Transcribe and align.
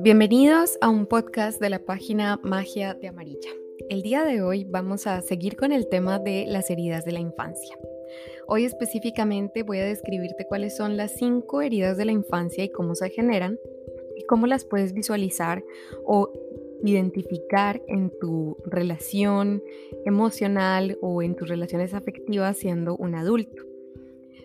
Bienvenidos 0.00 0.78
a 0.80 0.88
un 0.88 1.06
podcast 1.06 1.60
de 1.60 1.70
la 1.70 1.80
página 1.80 2.38
Magia 2.44 2.94
de 2.94 3.08
Amarilla. 3.08 3.50
El 3.90 4.02
día 4.02 4.24
de 4.24 4.42
hoy 4.42 4.62
vamos 4.62 5.08
a 5.08 5.20
seguir 5.22 5.56
con 5.56 5.72
el 5.72 5.88
tema 5.88 6.20
de 6.20 6.46
las 6.46 6.70
heridas 6.70 7.04
de 7.04 7.10
la 7.10 7.18
infancia. 7.18 7.76
Hoy 8.46 8.64
específicamente 8.64 9.64
voy 9.64 9.78
a 9.78 9.84
describirte 9.84 10.46
cuáles 10.46 10.76
son 10.76 10.96
las 10.96 11.16
cinco 11.16 11.62
heridas 11.62 11.96
de 11.96 12.04
la 12.04 12.12
infancia 12.12 12.62
y 12.62 12.70
cómo 12.70 12.94
se 12.94 13.10
generan 13.10 13.58
y 14.16 14.24
cómo 14.26 14.46
las 14.46 14.64
puedes 14.64 14.92
visualizar 14.92 15.64
o 16.04 16.30
identificar 16.84 17.82
en 17.88 18.12
tu 18.20 18.56
relación 18.66 19.64
emocional 20.04 20.96
o 21.02 21.22
en 21.22 21.34
tus 21.34 21.48
relaciones 21.48 21.92
afectivas 21.92 22.56
siendo 22.56 22.96
un 22.96 23.16
adulto. 23.16 23.64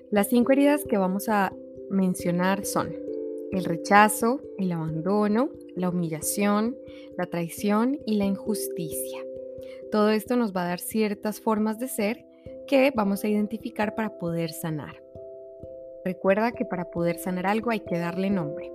Las 0.09 0.29
cinco 0.29 0.51
heridas 0.51 0.83
que 0.83 0.97
vamos 0.97 1.29
a 1.29 1.53
mencionar 1.91 2.65
son 2.65 3.02
el 3.53 3.65
rechazo, 3.65 4.41
el 4.57 4.71
abandono, 4.71 5.49
la 5.75 5.89
humillación, 5.89 6.75
la 7.17 7.27
traición 7.27 7.99
y 8.05 8.15
la 8.15 8.25
injusticia. 8.25 9.23
Todo 9.91 10.09
esto 10.09 10.35
nos 10.35 10.55
va 10.55 10.63
a 10.63 10.69
dar 10.69 10.79
ciertas 10.79 11.39
formas 11.39 11.79
de 11.79 11.87
ser 11.87 12.25
que 12.67 12.91
vamos 12.95 13.23
a 13.23 13.27
identificar 13.27 13.93
para 13.93 14.17
poder 14.17 14.51
sanar. 14.51 15.03
Recuerda 16.03 16.51
que 16.51 16.65
para 16.65 16.89
poder 16.89 17.17
sanar 17.19 17.45
algo 17.45 17.69
hay 17.69 17.81
que 17.81 17.97
darle 17.97 18.29
nombre. 18.29 18.71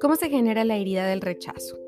¿Cómo 0.00 0.16
se 0.16 0.28
genera 0.28 0.64
la 0.64 0.76
herida 0.76 1.06
del 1.06 1.22
rechazo? 1.22 1.78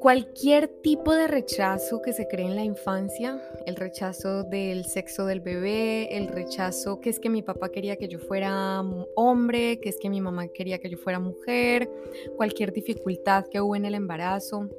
Cualquier 0.00 0.66
tipo 0.66 1.14
de 1.14 1.26
rechazo 1.26 2.00
que 2.00 2.14
se 2.14 2.26
cree 2.26 2.46
en 2.46 2.56
la 2.56 2.64
infancia, 2.64 3.38
el 3.66 3.76
rechazo 3.76 4.44
del 4.44 4.86
sexo 4.86 5.26
del 5.26 5.40
bebé, 5.40 6.16
el 6.16 6.28
rechazo 6.28 7.02
que 7.02 7.10
es 7.10 7.20
que 7.20 7.28
mi 7.28 7.42
papá 7.42 7.68
quería 7.68 7.96
que 7.96 8.08
yo 8.08 8.18
fuera 8.18 8.82
hombre, 9.14 9.78
que 9.78 9.90
es 9.90 9.98
que 9.98 10.08
mi 10.08 10.22
mamá 10.22 10.48
quería 10.48 10.78
que 10.78 10.88
yo 10.88 10.96
fuera 10.96 11.18
mujer, 11.18 11.90
cualquier 12.34 12.72
dificultad 12.72 13.44
que 13.50 13.60
hubo 13.60 13.76
en 13.76 13.84
el 13.84 13.94
embarazo, 13.94 14.70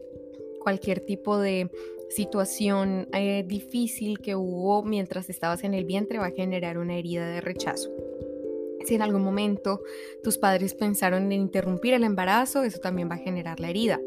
cualquier 0.59 1.01
tipo 1.01 1.37
de 1.37 1.69
situación 2.09 3.07
eh, 3.13 3.43
difícil 3.47 4.19
que 4.21 4.35
hubo 4.35 4.81
mientras 4.81 5.29
estabas 5.29 5.63
en 5.63 5.75
el 5.75 5.85
vientre 5.85 6.17
va 6.17 6.25
a 6.25 6.31
generar 6.31 6.79
una 6.79 6.95
herida 6.95 7.27
de 7.27 7.41
rechazo. 7.41 7.91
Si 8.85 8.95
en 8.95 9.03
algún 9.03 9.23
momento 9.23 9.83
tus 10.23 10.39
padres 10.39 10.73
pensaron 10.73 11.31
en 11.31 11.33
interrumpir 11.33 11.93
el 11.93 12.03
embarazo, 12.03 12.63
eso 12.63 12.79
también 12.79 13.09
va 13.09 13.15
a 13.15 13.19
generar 13.19 13.59
la 13.59 13.69
herida. 13.69 13.99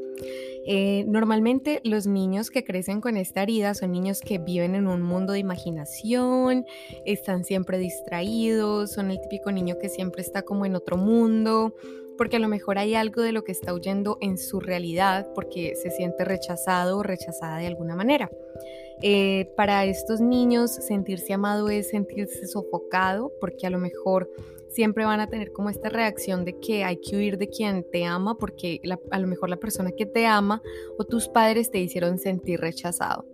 Eh, 0.66 1.04
normalmente 1.06 1.80
los 1.84 2.06
niños 2.06 2.50
que 2.50 2.64
crecen 2.64 3.00
con 3.00 3.16
esta 3.16 3.42
herida 3.42 3.74
son 3.74 3.92
niños 3.92 4.20
que 4.20 4.38
viven 4.38 4.74
en 4.74 4.86
un 4.86 5.02
mundo 5.02 5.32
de 5.32 5.38
imaginación, 5.38 6.64
están 7.04 7.44
siempre 7.44 7.78
distraídos, 7.78 8.92
son 8.92 9.10
el 9.10 9.20
típico 9.20 9.52
niño 9.52 9.76
que 9.78 9.88
siempre 9.88 10.22
está 10.22 10.42
como 10.42 10.64
en 10.64 10.74
otro 10.74 10.96
mundo, 10.96 11.74
porque 12.16 12.36
a 12.36 12.40
lo 12.40 12.48
mejor 12.48 12.78
hay 12.78 12.94
algo 12.94 13.22
de 13.22 13.32
lo 13.32 13.44
que 13.44 13.52
está 13.52 13.74
huyendo 13.74 14.18
en 14.20 14.38
su 14.38 14.60
realidad 14.60 15.28
porque 15.34 15.74
se 15.74 15.90
siente 15.90 16.24
rechazado 16.24 16.98
o 16.98 17.02
rechazada 17.02 17.58
de 17.58 17.66
alguna 17.66 17.96
manera. 17.96 18.30
Eh, 19.02 19.50
para 19.56 19.84
estos 19.84 20.20
niños 20.20 20.70
sentirse 20.70 21.32
amado 21.32 21.68
es 21.68 21.90
sentirse 21.90 22.46
sofocado 22.46 23.32
porque 23.40 23.66
a 23.66 23.70
lo 23.70 23.78
mejor 23.78 24.30
siempre 24.68 25.04
van 25.04 25.20
a 25.20 25.28
tener 25.28 25.52
como 25.52 25.70
esta 25.70 25.88
reacción 25.88 26.44
de 26.44 26.58
que 26.58 26.84
hay 26.84 26.96
que 26.96 27.16
huir 27.16 27.38
de 27.38 27.48
quien 27.48 27.84
te 27.90 28.04
ama 28.04 28.36
porque 28.38 28.80
a 29.10 29.18
lo 29.18 29.26
mejor 29.26 29.48
la 29.50 29.56
persona 29.56 29.92
que 29.92 30.06
te 30.06 30.26
ama 30.26 30.62
o 30.98 31.04
tus 31.04 31.28
padres 31.28 31.70
te 31.70 31.78
hicieron 31.78 32.18
sentir 32.18 32.60
rechazado. 32.60 33.26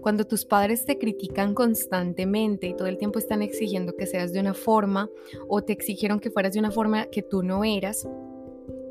Cuando 0.00 0.26
tus 0.26 0.44
padres 0.44 0.84
te 0.84 0.98
critican 0.98 1.54
constantemente 1.54 2.66
y 2.66 2.74
todo 2.74 2.88
el 2.88 2.98
tiempo 2.98 3.18
están 3.18 3.40
exigiendo 3.40 3.94
que 3.96 4.06
seas 4.06 4.32
de 4.32 4.40
una 4.40 4.52
forma 4.52 5.08
o 5.48 5.62
te 5.62 5.72
exigieron 5.72 6.18
que 6.18 6.30
fueras 6.30 6.54
de 6.54 6.58
una 6.58 6.72
forma 6.72 7.06
que 7.06 7.22
tú 7.22 7.42
no 7.42 7.64
eras, 7.64 8.08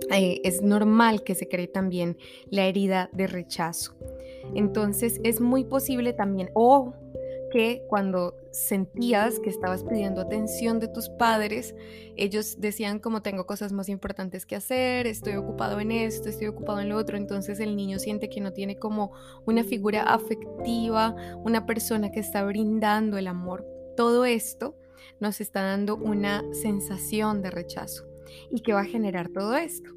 eh, 0.09 0.41
es 0.43 0.61
normal 0.61 1.23
que 1.23 1.35
se 1.35 1.47
cree 1.47 1.67
también 1.67 2.17
la 2.49 2.65
herida 2.65 3.09
de 3.13 3.27
rechazo. 3.27 3.93
Entonces 4.55 5.19
es 5.23 5.41
muy 5.41 5.63
posible 5.63 6.13
también, 6.13 6.49
o 6.53 6.93
que 7.51 7.83
cuando 7.87 8.35
sentías 8.51 9.39
que 9.39 9.49
estabas 9.49 9.83
pidiendo 9.83 10.21
atención 10.21 10.79
de 10.79 10.87
tus 10.87 11.09
padres, 11.09 11.75
ellos 12.15 12.59
decían 12.59 12.99
como 12.99 13.21
tengo 13.21 13.45
cosas 13.45 13.71
más 13.73 13.89
importantes 13.89 14.45
que 14.45 14.55
hacer, 14.55 15.05
estoy 15.05 15.35
ocupado 15.35 15.79
en 15.79 15.91
esto, 15.91 16.29
estoy 16.29 16.47
ocupado 16.47 16.79
en 16.79 16.89
lo 16.89 16.97
otro, 16.97 17.17
entonces 17.17 17.59
el 17.59 17.75
niño 17.75 17.99
siente 17.99 18.29
que 18.29 18.41
no 18.41 18.53
tiene 18.53 18.79
como 18.79 19.11
una 19.45 19.63
figura 19.63 20.03
afectiva, 20.03 21.15
una 21.43 21.65
persona 21.65 22.11
que 22.11 22.21
está 22.21 22.43
brindando 22.43 23.17
el 23.17 23.27
amor. 23.27 23.65
Todo 23.95 24.25
esto 24.25 24.77
nos 25.19 25.41
está 25.41 25.61
dando 25.61 25.97
una 25.97 26.43
sensación 26.53 27.41
de 27.41 27.51
rechazo. 27.51 28.05
¿Y 28.49 28.61
qué 28.61 28.73
va 28.73 28.81
a 28.81 28.85
generar 28.85 29.29
todo 29.29 29.55
esto? 29.55 29.91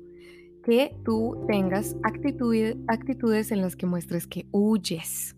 Que 0.65 0.97
tú 1.05 1.45
tengas 1.47 1.97
actitudes, 2.03 3.53
en 3.53 3.61
las 3.61 3.77
que 3.77 3.87
muestres 3.87 4.27
que 4.27 4.47
huyes 4.51 5.37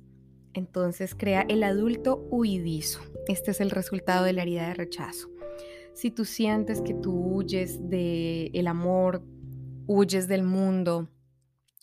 entonces 0.56 1.14
crea 1.14 1.42
el 1.42 1.62
adulto 1.62 2.26
huidizo. 2.30 3.00
Este 3.28 3.50
es 3.50 3.60
el 3.60 3.70
resultado 3.70 4.24
de 4.24 4.32
la 4.32 4.42
herida 4.42 4.68
de 4.68 4.74
rechazo. 4.74 5.28
Si 5.92 6.10
tú 6.10 6.24
sientes 6.24 6.80
que 6.80 6.94
tú 6.94 7.12
huyes 7.12 7.88
del 7.88 8.50
el 8.54 8.66
amor, 8.66 9.22
huyes 9.86 10.28
del 10.28 10.42
mundo, 10.42 11.08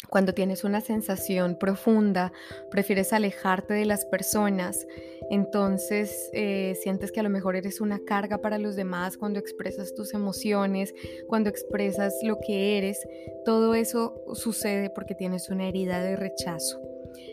cuando 0.09 0.33
tienes 0.33 0.63
una 0.63 0.81
sensación 0.81 1.55
profunda, 1.55 2.31
prefieres 2.69 3.13
alejarte 3.13 3.73
de 3.73 3.85
las 3.85 4.05
personas, 4.05 4.85
entonces 5.29 6.29
eh, 6.33 6.77
sientes 6.81 7.11
que 7.11 7.19
a 7.19 7.23
lo 7.23 7.29
mejor 7.29 7.55
eres 7.55 7.81
una 7.81 7.99
carga 7.99 8.39
para 8.39 8.57
los 8.57 8.75
demás 8.75 9.17
cuando 9.17 9.39
expresas 9.39 9.95
tus 9.95 10.13
emociones, 10.13 10.93
cuando 11.27 11.49
expresas 11.49 12.13
lo 12.23 12.37
que 12.39 12.77
eres, 12.77 12.99
todo 13.45 13.75
eso 13.75 14.23
sucede 14.33 14.89
porque 14.89 15.15
tienes 15.15 15.49
una 15.49 15.67
herida 15.67 16.01
de 16.01 16.15
rechazo. 16.15 16.81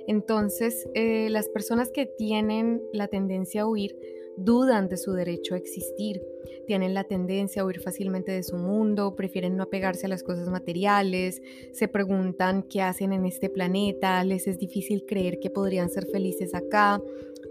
Entonces, 0.07 0.89
eh, 0.95 1.29
las 1.31 1.49
personas 1.49 1.91
que 1.91 2.07
tienen 2.07 2.83
la 2.93 3.09
tendencia 3.09 3.63
a 3.63 3.67
huir 3.67 3.97
dudan 4.37 4.89
de 4.89 4.97
su 4.97 5.13
derecho 5.13 5.55
a 5.55 5.59
existir, 5.59 6.23
tienen 6.67 6.95
la 6.95 7.05
tendencia 7.05 7.63
a 7.63 7.65
huir 7.65 7.81
fácilmente 7.81 8.33
de 8.33 8.43
su 8.43 8.57
mundo, 8.57 9.17
prefieren 9.17 9.57
no 9.57 9.65
apegarse 9.65 10.07
a 10.07 10.09
las 10.09 10.23
cosas 10.23 10.49
materiales, 10.49 11.43
se 11.73 11.89
preguntan 11.89 12.63
qué 12.63 12.83
hacen 12.83 13.13
en 13.13 13.27
este 13.27 13.51
planeta, 13.51 14.23
les 14.25 14.47
es 14.47 14.59
difícil 14.59 15.05
creer 15.07 15.41
que 15.41 15.51
podrían 15.51 15.91
ser 15.91 16.07
felices 16.07 16.55
acá, 16.55 17.03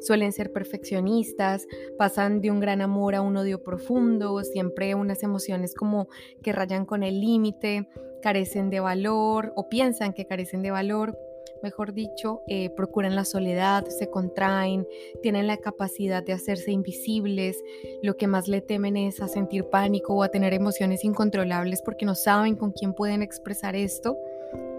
suelen 0.02 0.32
ser 0.32 0.52
perfeccionistas, 0.52 1.68
pasan 1.98 2.42
de 2.42 2.52
un 2.52 2.60
gran 2.60 2.82
amor 2.82 3.16
a 3.16 3.22
un 3.22 3.36
odio 3.38 3.64
profundo, 3.64 4.42
siempre 4.44 4.96
unas 4.96 5.24
emociones 5.24 5.74
como 5.76 6.08
que 6.42 6.54
rayan 6.54 6.86
con 6.86 7.04
el 7.04 7.20
límite, 7.20 7.88
carecen 8.22 8.70
de 8.70 8.80
valor 8.80 9.54
o 9.56 9.70
piensan 9.70 10.14
que 10.14 10.26
carecen 10.26 10.62
de 10.62 10.72
valor 10.72 11.18
mejor 11.62 11.94
dicho, 11.94 12.42
eh, 12.48 12.70
procuran 12.70 13.16
la 13.16 13.26
soledad, 13.26 13.86
se 13.88 14.10
contraen, 14.10 14.88
tienen 15.22 15.48
la 15.48 15.58
capacidad 15.58 16.24
de 16.24 16.34
hacerse 16.34 16.72
invisibles, 16.72 17.64
lo 18.02 18.18
que 18.18 18.28
más 18.28 18.48
le 18.48 18.62
temen 18.62 18.98
es 18.98 19.22
a 19.22 19.28
sentir 19.28 19.66
pánico 19.66 20.14
o 20.16 20.24
a 20.24 20.30
tener 20.30 20.54
emociones 20.54 21.04
incontrolables 21.04 21.82
porque 21.82 22.06
no 22.06 22.16
saben 22.16 22.56
con 22.56 22.72
quién 22.72 22.94
pueden 22.94 23.22
expresar 23.22 23.76
esto. 23.76 24.18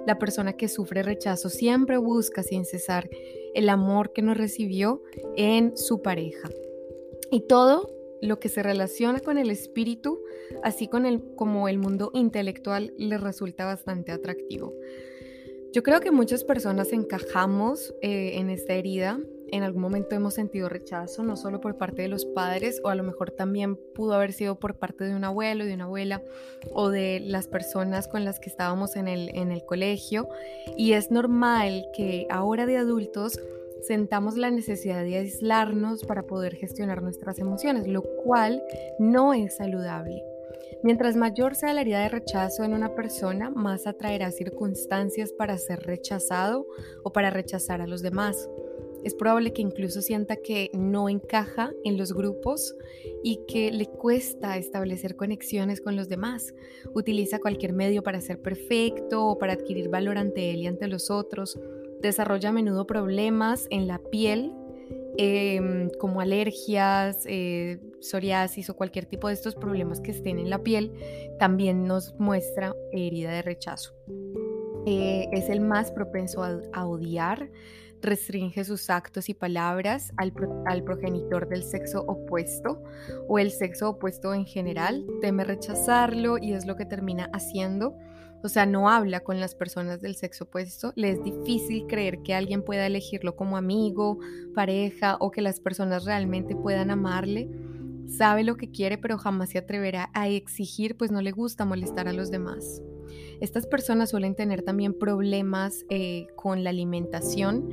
La 0.07 0.19
persona 0.19 0.55
que 0.55 0.69
sufre 0.69 1.03
rechazo 1.03 1.49
siempre 1.49 1.99
busca 1.99 2.43
sin 2.43 2.65
cesar 2.65 3.09
el 3.55 3.69
amor 3.69 4.13
que 4.13 4.23
no 4.23 4.35
recibió 4.35 5.03
en 5.37 5.77
su 5.77 6.03
pareja. 6.03 6.49
Y 7.31 7.43
todo 7.43 7.91
lo 8.21 8.39
que 8.39 8.49
se 8.49 8.63
relaciona 8.63 9.21
con 9.21 9.39
el 9.39 9.51
espíritu, 9.51 10.21
así 10.63 10.89
con 10.89 11.07
el, 11.07 11.23
como 11.37 11.69
el 11.69 11.79
mundo 11.79 12.11
intelectual, 12.15 12.93
le 12.97 13.19
resulta 13.19 13.65
bastante 13.65 14.13
atractivo. 14.13 14.75
Yo 15.73 15.85
creo 15.85 16.01
que 16.01 16.11
muchas 16.11 16.43
personas 16.43 16.93
encajamos 16.93 17.95
eh, 18.03 18.33
en 18.35 18.51
esta 18.51 18.73
herida. 18.73 19.21
En 19.53 19.63
algún 19.63 19.83
momento 19.83 20.17
hemos 20.17 20.35
sentido 20.35 20.69
rechazo, 20.69 21.23
no 21.23 21.37
solo 21.37 21.61
por 21.61 21.77
parte 21.77 22.03
de 22.03 22.09
los 22.09 22.25
padres, 22.25 22.81
o 22.83 22.89
a 22.89 22.97
lo 22.97 23.05
mejor 23.05 23.31
también 23.31 23.77
pudo 23.95 24.15
haber 24.15 24.33
sido 24.33 24.59
por 24.59 24.77
parte 24.77 25.05
de 25.05 25.15
un 25.15 25.23
abuelo, 25.23 25.65
de 25.65 25.75
una 25.75 25.85
abuela, 25.85 26.23
o 26.73 26.89
de 26.89 27.21
las 27.21 27.47
personas 27.47 28.09
con 28.09 28.25
las 28.25 28.41
que 28.41 28.49
estábamos 28.49 28.97
en 28.97 29.07
el, 29.07 29.31
en 29.37 29.53
el 29.53 29.65
colegio. 29.65 30.29
Y 30.77 30.95
es 30.95 31.13
normal 31.13 31.87
que 31.97 32.27
ahora 32.31 32.67
de 32.67 32.77
adultos 32.77 33.39
sentamos 33.83 34.37
la 34.37 34.51
necesidad 34.51 35.05
de 35.05 35.19
aislarnos 35.19 36.05
para 36.05 36.25
poder 36.25 36.57
gestionar 36.57 37.01
nuestras 37.01 37.39
emociones, 37.39 37.87
lo 37.87 38.03
cual 38.03 38.61
no 38.99 39.35
es 39.35 39.57
saludable. 39.57 40.23
Mientras 40.83 41.17
mayor 41.17 41.55
sea 41.55 41.75
la 41.75 41.83
herida 41.83 42.01
de 42.01 42.09
rechazo 42.09 42.65
en 42.65 42.73
una 42.73 42.95
persona, 42.95 43.51
más 43.51 43.87
atraerá 43.87 44.31
circunstancias 44.31 45.33
para 45.33 45.59
ser 45.59 45.81
rechazado 45.81 46.67
o 47.03 47.13
para 47.13 47.31
rechazar 47.31 47.81
a 47.81 47.87
los 47.87 48.03
demás. 48.03 48.49
Es 49.05 49.15
probable 49.15 49.53
que 49.53 49.63
incluso 49.63 50.03
sienta 50.03 50.37
que 50.37 50.71
no 50.75 51.09
encaja 51.09 51.71
en 51.85 51.97
los 51.97 52.13
grupos 52.13 52.75
y 53.23 53.41
que 53.47 53.73
le 53.73 53.87
cuesta 53.87 54.59
establecer 54.59 55.17
conexiones 55.17 55.81
con 55.81 55.97
los 55.97 56.09
demás. 56.09 56.55
Utiliza 56.95 57.41
cualquier 57.41 57.73
medio 57.73 58.03
para 58.03 58.21
ser 58.21 58.41
perfecto 58.41 59.27
o 59.27 59.39
para 59.39 59.55
adquirir 59.55 59.89
valor 59.89 60.19
ante 60.19 60.51
él 60.51 60.61
y 60.61 60.67
ante 60.67 60.87
los 60.87 61.11
otros. 61.11 61.59
Desarrolla 62.01 62.51
a 62.51 62.53
menudo 62.53 62.87
problemas 62.87 63.67
en 63.71 63.87
la 63.87 63.99
piel 63.99 64.53
Em, 65.17 65.91
como 65.99 66.21
alergias, 66.21 67.25
eh, 67.27 67.79
psoriasis 68.01 68.71
o 68.71 68.77
cualquier 68.77 69.07
tipo 69.07 69.29
de 69.29 69.35
estos 69.35 69.55
problemas 69.55 70.01
que 70.01 70.11
estén 70.11 70.39
en 70.39 70.51
la 70.51 70.63
piel, 70.63 70.93
también 71.39 71.85
nos 71.85 72.15
muestra 72.19 72.75
herida 72.93 73.33
de 73.33 73.43
rechazo. 73.43 73.95
eh, 74.87 75.29
es 75.33 75.49
el 75.51 75.61
más 75.61 75.91
propenso 75.93 76.43
a, 76.43 76.87
odiar, 76.87 77.51
restringe 78.01 78.65
sus 78.65 78.89
actos 78.89 79.29
y 79.29 79.35
palabras 79.35 80.13
al, 80.17 80.33
al, 80.67 80.83
progenitor 80.83 81.49
del 81.49 81.63
sexo 81.63 82.03
opuesto 82.09 82.83
o 83.29 83.39
el 83.39 83.51
sexo 83.51 83.91
opuesto 83.91 84.33
en 84.33 84.47
general, 84.47 85.07
teme 85.21 85.45
rechazarlo 85.45 86.39
y 86.39 86.55
es 86.55 86.67
lo 86.67 86.77
que 86.77 86.87
termina 86.87 87.29
haciendo. 87.35 87.95
O 88.43 88.49
sea, 88.49 88.65
no 88.65 88.89
habla 88.89 89.21
con 89.21 89.39
las 89.39 89.55
personas 89.55 90.01
del 90.01 90.15
sexo 90.15 90.45
opuesto, 90.45 90.95
le 90.97 91.11
es 91.11 91.23
difícil 91.23 91.87
creer 91.87 92.23
que 92.23 92.35
alguien 92.35 92.63
pueda 92.63 92.87
elegirlo 92.87 93.37
como 93.37 93.59
amigo, 93.59 94.19
pareja 94.55 95.19
o 95.21 95.31
que 95.31 95.43
las 95.43 95.61
personas 95.61 96.07
realmente 96.07 96.57
puedan 96.57 96.91
amarle. 96.91 97.51
Sabe 98.09 98.45
lo 98.45 98.57
que 98.57 98.71
quiere, 98.71 98.99
pero 98.99 99.19
jamás 99.19 99.51
se 99.51 99.59
atreverá 99.59 100.11
a 100.15 100.29
exigir, 100.29 100.97
pues 100.97 101.11
no 101.11 101.23
le 101.23 101.33
gusta 101.33 101.65
molestar 101.65 102.09
a 102.09 102.13
los 102.13 102.31
demás. 102.31 102.83
Estas 103.41 103.67
personas 103.67 104.11
suelen 104.11 104.35
tener 104.35 104.63
también 104.63 104.99
problemas 104.99 105.85
eh, 105.89 106.27
con 106.37 106.63
la 106.63 106.71
alimentación, 106.71 107.69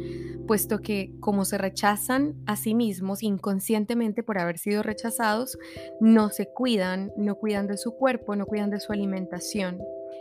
puesto 0.47 0.79
que 0.79 1.11
como 1.19 1.43
se 1.43 1.57
rechazan 1.57 2.35
a 2.45 2.55
sí 2.55 2.73
mismos 2.73 3.21
inconscientemente 3.21 4.23
por 4.23 4.39
haber 4.39 4.57
sido 4.57 4.81
rechazados, 4.81 5.57
no 5.99 6.29
se 6.29 6.47
cuidan, 6.47 7.11
no 7.17 7.35
cuidan 7.35 7.67
de 7.67 7.77
su 7.77 7.91
cuerpo, 7.91 8.35
no 8.35 8.45
cuidan 8.45 8.69
de 8.69 8.79
su 8.79 8.93
alimentación 8.93 9.79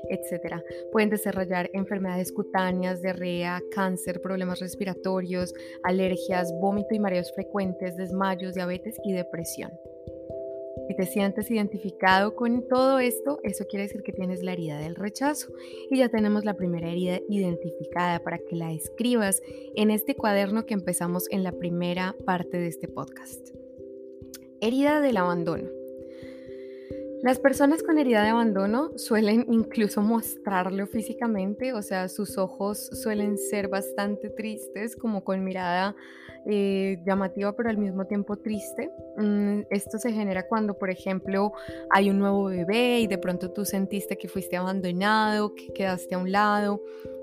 etcétera. 0.08 0.62
Pueden 0.92 1.10
desarrollar 1.10 1.70
enfermedades 1.72 2.32
cutáneas, 2.32 3.02
diarrea, 3.02 3.60
cáncer, 3.72 4.20
problemas 4.20 4.60
respiratorios, 4.60 5.52
alergias, 5.84 6.52
vómito 6.60 6.94
y 6.94 7.00
mareos 7.00 7.32
frecuentes, 7.34 7.96
desmayos, 7.96 8.54
diabetes 8.54 8.96
y 9.04 9.12
depresión. 9.12 9.70
Si 10.86 10.94
te 10.94 11.06
sientes 11.06 11.50
identificado 11.50 12.36
con 12.36 12.66
todo 12.68 13.00
esto, 13.00 13.40
eso 13.42 13.64
quiere 13.68 13.84
decir 13.84 14.02
que 14.02 14.12
tienes 14.12 14.42
la 14.42 14.52
herida 14.52 14.78
del 14.78 14.94
rechazo. 14.94 15.52
Y 15.90 15.98
ya 15.98 16.08
tenemos 16.08 16.44
la 16.44 16.54
primera 16.54 16.88
herida 16.88 17.20
identificada 17.28 18.20
para 18.20 18.38
que 18.38 18.54
la 18.54 18.72
escribas 18.72 19.42
en 19.74 19.90
este 19.90 20.14
cuaderno 20.14 20.64
que 20.64 20.74
empezamos 20.74 21.26
en 21.30 21.42
la 21.42 21.52
primera 21.52 22.14
parte 22.24 22.58
de 22.58 22.68
este 22.68 22.86
podcast. 22.86 23.50
Herida 24.60 25.00
del 25.00 25.16
abandono. 25.16 25.75
Las 27.22 27.38
personas 27.38 27.82
con 27.82 27.98
herida 27.98 28.22
de 28.22 28.28
abandono 28.28 28.96
suelen 28.98 29.46
incluso 29.48 30.02
mostrarlo 30.02 30.86
físicamente, 30.86 31.72
o 31.72 31.82
sea, 31.82 32.08
sus 32.08 32.36
ojos 32.36 32.90
suelen 33.02 33.38
ser 33.38 33.68
bastante 33.68 34.28
tristes, 34.28 34.94
como 34.94 35.24
con 35.24 35.42
mirada 35.42 35.96
eh, 36.48 36.98
llamativa 37.04 37.56
pero 37.56 37.70
al 37.70 37.78
mismo 37.78 38.06
tiempo 38.06 38.36
triste. 38.36 38.90
Mm, 39.16 39.62
esto 39.70 39.98
se 39.98 40.12
genera 40.12 40.46
cuando, 40.46 40.78
por 40.78 40.90
ejemplo, 40.90 41.52
hay 41.90 42.10
un 42.10 42.18
nuevo 42.18 42.44
bebé 42.44 43.00
y 43.00 43.06
de 43.06 43.18
pronto 43.18 43.50
tú 43.50 43.64
sentiste 43.64 44.16
que 44.16 44.28
fuiste 44.28 44.56
abandonado, 44.56 45.54
que 45.54 45.72
quedaste 45.72 46.14
a 46.14 46.18
un 46.18 46.30
lado. 46.30 46.82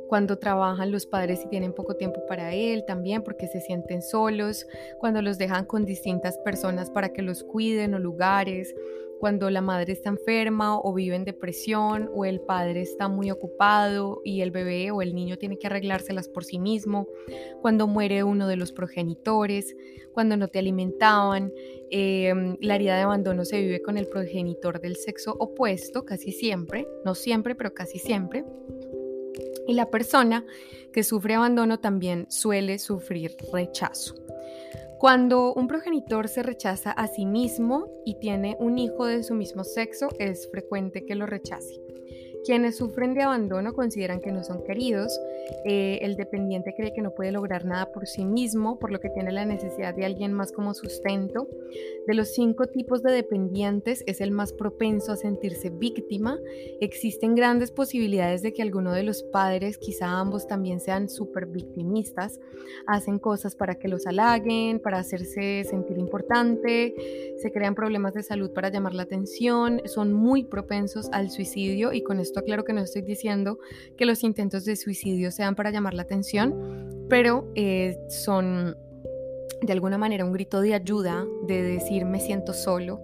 Cuando 0.10 0.38
trabajan 0.38 0.92
los 0.92 1.06
padres 1.06 1.42
y 1.44 1.48
tienen 1.48 1.74
poco 1.74 1.96
tiempo 1.96 2.26
para 2.28 2.54
él 2.54 2.84
también 2.86 3.24
porque 3.24 3.48
se 3.48 3.62
sienten 3.62 4.02
solos, 4.02 4.68
cuando 5.00 5.22
los 5.22 5.38
dejan 5.38 5.66
con 5.66 5.86
distintas 5.86 6.38
personas 6.40 6.92
para 6.92 7.10
que 7.14 7.22
los 7.22 7.44
cuiden 7.44 7.94
o 7.94 8.00
lugares, 8.00 8.76
cuando 9.24 9.50
la 9.50 9.62
madre 9.62 9.94
está 9.94 10.10
enferma 10.10 10.78
o 10.78 10.94
vive 10.94 11.16
en 11.16 11.24
depresión 11.24 12.10
o 12.14 12.26
el 12.26 12.42
padre 12.42 12.82
está 12.82 13.08
muy 13.08 13.32
ocupado 13.32 14.20
y 14.26 14.42
el 14.42 14.52
bebé 14.52 14.92
o 14.92 15.02
el 15.02 15.16
niño 15.16 15.38
tiene 15.38 15.58
que 15.58 15.68
arreglárselas 15.68 16.28
por 16.28 16.44
sí 16.44 16.60
mismo, 16.60 17.08
cuando 17.62 17.88
muere 17.88 18.26
uno 18.26 18.50
de 18.50 18.58
los 18.58 18.74
progenitores, 18.74 19.78
cuando 20.12 20.36
no 20.36 20.50
te 20.50 20.60
alimentaban, 20.60 21.54
em, 21.90 22.58
la 22.60 22.76
herida 22.76 22.98
de 22.98 23.04
abandono 23.04 23.46
se 23.46 23.62
vive 23.62 23.82
con 23.82 23.98
el 23.98 24.10
progenitor 24.10 24.82
del 24.82 24.98
sexo 24.98 25.38
opuesto 25.40 26.04
casi 26.04 26.34
siempre, 26.34 26.86
no 27.06 27.16
siempre, 27.16 27.56
pero 27.56 27.74
casi 27.74 28.00
siempre. 28.00 28.44
Y 29.66 29.74
la 29.76 29.90
persona 29.90 30.46
que 30.92 31.06
sufre 31.06 31.36
abandono 31.36 31.80
también 31.80 32.26
suele 32.30 32.78
sufrir 32.78 33.38
rechazo. 33.54 34.16
Cuando 35.04 35.54
un 35.54 35.68
progenitor 35.68 36.30
se 36.30 36.44
rechaza 36.44 36.92
a 36.92 37.08
sí 37.08 37.26
mismo 37.26 37.90
y 38.06 38.20
tiene 38.20 38.56
un 38.58 38.78
hijo 38.78 39.06
de 39.06 39.22
su 39.24 39.36
mismo 39.36 39.66
sexo, 39.66 40.08
es 40.18 40.50
frecuente 40.50 41.06
que 41.06 41.16
lo 41.16 41.26
rechace. 41.26 41.83
Quienes 42.46 42.78
sufren 42.78 43.14
de 43.14 43.22
abandono 43.22 43.74
consideran 43.74 44.20
que 44.20 44.32
no 44.32 44.44
son 44.44 44.64
queridos, 44.64 45.18
eh, 45.66 46.00
el 46.02 46.16
dependiente 46.18 46.74
cree 46.76 46.94
que 46.94 47.02
no 47.02 47.12
puede 47.12 47.32
lograr 47.32 47.66
nada 47.66 47.92
por 47.92 48.06
sí 48.06 48.26
mismo, 48.26 48.80
por 48.80 48.92
lo 48.92 49.00
que 49.00 49.10
tiene 49.10 49.32
la 49.32 49.46
necesidad 49.46 49.94
de 49.94 50.06
alguien 50.06 50.34
más 50.34 50.52
como 50.52 50.74
sustento. 50.74 51.48
De 52.06 52.14
los 52.14 52.34
cinco 52.34 52.68
tipos 52.68 53.02
de 53.02 53.14
dependientes 53.14 54.04
es 54.08 54.20
el 54.20 54.32
más 54.32 54.52
propenso 54.52 55.14
a 55.14 55.16
sentirse 55.16 55.70
víctima. 55.70 56.38
Existen 56.82 57.36
grandes 57.36 57.72
posibilidades 57.72 58.42
de 58.42 58.52
que 58.54 58.62
alguno 58.62 58.92
de 58.92 59.04
los 59.04 59.24
padres, 59.24 59.78
quizá 59.78 60.08
ambos 60.08 60.48
también 60.48 60.82
sean 60.82 61.10
súper 61.10 61.46
victimistas, 61.46 62.40
hacen 62.88 63.20
cosas 63.20 63.56
para 63.56 63.76
que 63.76 63.88
los 63.88 64.06
halaguen, 64.06 64.80
para 64.80 65.00
hacerse 65.00 65.64
sentir 65.64 65.98
importante, 65.98 67.34
se 67.38 67.52
crean 67.52 67.76
problemas 67.76 68.14
de 68.14 68.24
salud 68.24 68.52
para 68.52 68.70
llamar 68.70 68.94
la 68.94 69.04
atención, 69.04 69.82
son 69.86 70.12
muy 70.14 70.44
propensos 70.44 71.10
al 71.12 71.30
suicidio 71.30 71.94
y 71.94 72.04
con 72.04 72.20
esto 72.20 72.33
aclaro 72.40 72.64
que 72.64 72.74
no 72.74 72.82
estoy 72.82 73.02
diciendo 73.02 73.60
que 73.98 74.06
los 74.06 74.24
intentos 74.24 74.66
de 74.66 74.76
suicidio 74.76 75.32
sean 75.32 75.56
para 75.56 75.72
llamar 75.72 75.94
la 75.94 76.04
atención, 76.04 77.06
pero 77.10 77.52
eh, 77.56 77.98
son 78.10 78.76
de 79.62 79.74
alguna 79.74 79.98
manera 79.98 80.26
un 80.26 80.34
grito 80.34 80.62
de 80.62 80.74
ayuda, 80.74 81.26
de 81.48 81.62
decir 81.62 82.06
me 82.06 82.20
siento 82.20 82.54
solo. 82.54 83.02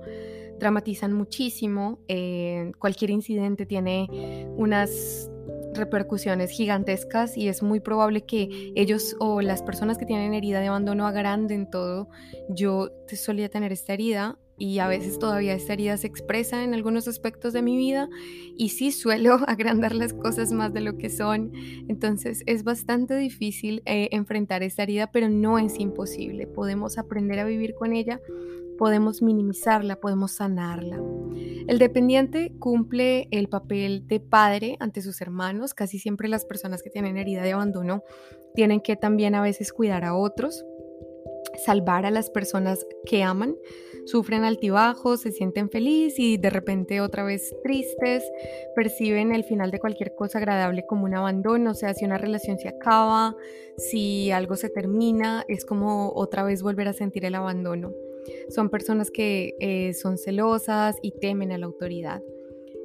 Dramatizan 0.60 1.14
muchísimo, 1.14 2.00
eh, 2.08 2.72
cualquier 2.80 3.12
incidente 3.12 3.66
tiene 3.66 4.48
unas 4.58 5.30
repercusiones 5.74 6.50
gigantescas 6.52 7.38
y 7.38 7.48
es 7.48 7.64
muy 7.64 7.80
probable 7.80 8.25
que 8.25 8.72
ellos 8.75 9.16
o 9.20 9.42
las 9.42 9.62
personas 9.62 9.98
que 9.98 10.06
tienen 10.06 10.34
herida 10.34 10.60
de 10.60 10.68
abandono 10.68 11.08
agranden 11.08 11.70
todo. 11.70 12.10
Yo 12.50 12.92
solía 13.08 13.50
tener 13.50 13.72
esta 13.72 13.94
herida 13.94 14.38
y 14.60 14.80
a 14.80 14.88
veces 14.88 15.18
todavía 15.18 15.54
esta 15.54 15.74
herida 15.74 15.98
se 15.98 16.08
expresa 16.08 16.64
en 16.64 16.74
algunos 16.74 17.08
aspectos 17.08 17.54
de 17.54 17.62
mi 17.62 17.78
vida 17.78 18.10
y 18.58 18.70
sí 18.70 18.92
suelo 18.92 19.40
agrandar 19.48 19.96
las 19.96 20.14
cosas 20.14 20.52
más 20.52 20.74
de 20.74 20.82
lo 20.82 20.98
que 20.98 21.10
son. 21.10 21.52
Entonces 21.88 22.44
es 22.46 22.64
bastante 22.64 23.16
difícil 23.16 23.82
eh, 23.86 24.10
enfrentar 24.12 24.62
esta 24.62 24.84
herida, 24.84 25.12
pero 25.12 25.30
no 25.30 25.58
es 25.58 25.80
imposible. 25.80 26.46
Podemos 26.46 26.98
aprender 26.98 27.40
a 27.40 27.46
vivir 27.46 27.74
con 27.74 27.94
ella, 27.94 28.20
podemos 28.78 29.22
minimizarla, 29.22 29.96
podemos 29.96 30.34
sanarla. 30.34 31.02
El 31.68 31.80
dependiente 31.80 32.51
cumple 32.60 33.30
el 33.32 33.48
papel 33.48 34.08
de 34.08 34.20
padre 34.20 34.75
ante 34.80 35.01
sus 35.01 35.22
hermanos. 35.22 35.74
Casi 35.74 36.00
siempre 36.00 36.28
las 36.28 36.44
personas 36.44 36.84
que 36.84 36.89
tienen 36.89 37.18
herida 37.18 37.44
de 37.44 37.54
abandono 37.54 38.04
tienen 38.56 38.82
que 38.82 38.98
también 38.98 39.36
a 39.36 39.42
veces 39.42 39.72
cuidar 39.72 40.04
a 40.04 40.16
otros 40.16 40.66
salvar 41.58 42.06
a 42.06 42.12
las 42.12 42.30
personas 42.30 42.86
que 43.06 43.24
aman, 43.24 43.56
sufren 44.10 44.44
altibajos, 44.44 45.22
se 45.22 45.32
sienten 45.32 45.70
felices 45.70 46.20
y 46.20 46.38
de 46.38 46.50
repente 46.50 47.01
otra 47.01 47.24
vez 47.24 47.56
tristes, 47.63 48.24
perciben 48.75 49.34
el 49.34 49.44
final 49.44 49.72
de 49.72 49.80
cualquier 49.80 50.16
cosa 50.16 50.39
agradable 50.39 50.86
como 50.86 51.06
un 51.06 51.16
abandono, 51.16 51.72
o 51.72 51.74
sea, 51.74 51.94
si 51.94 52.06
una 52.06 52.18
relación 52.18 52.58
se 52.58 52.70
acaba, 52.70 53.36
si 53.78 54.32
algo 54.32 54.56
se 54.56 54.70
termina, 54.70 55.46
es 55.48 55.66
como 55.66 56.12
otra 56.13 56.44
vez 56.44 56.62
volver 56.62 56.88
a 56.88 56.94
sentir 56.94 57.25
el 57.25 57.36
abandono. 57.36 57.94
Son 58.50 58.70
personas 58.70 59.12
que 59.12 59.56
eh, 59.60 59.94
son 59.94 60.18
celosas 60.18 60.98
y 61.01 61.12
temen 61.12 61.51
a 61.51 61.58
la 61.58 61.66
autoridad. 61.66 62.22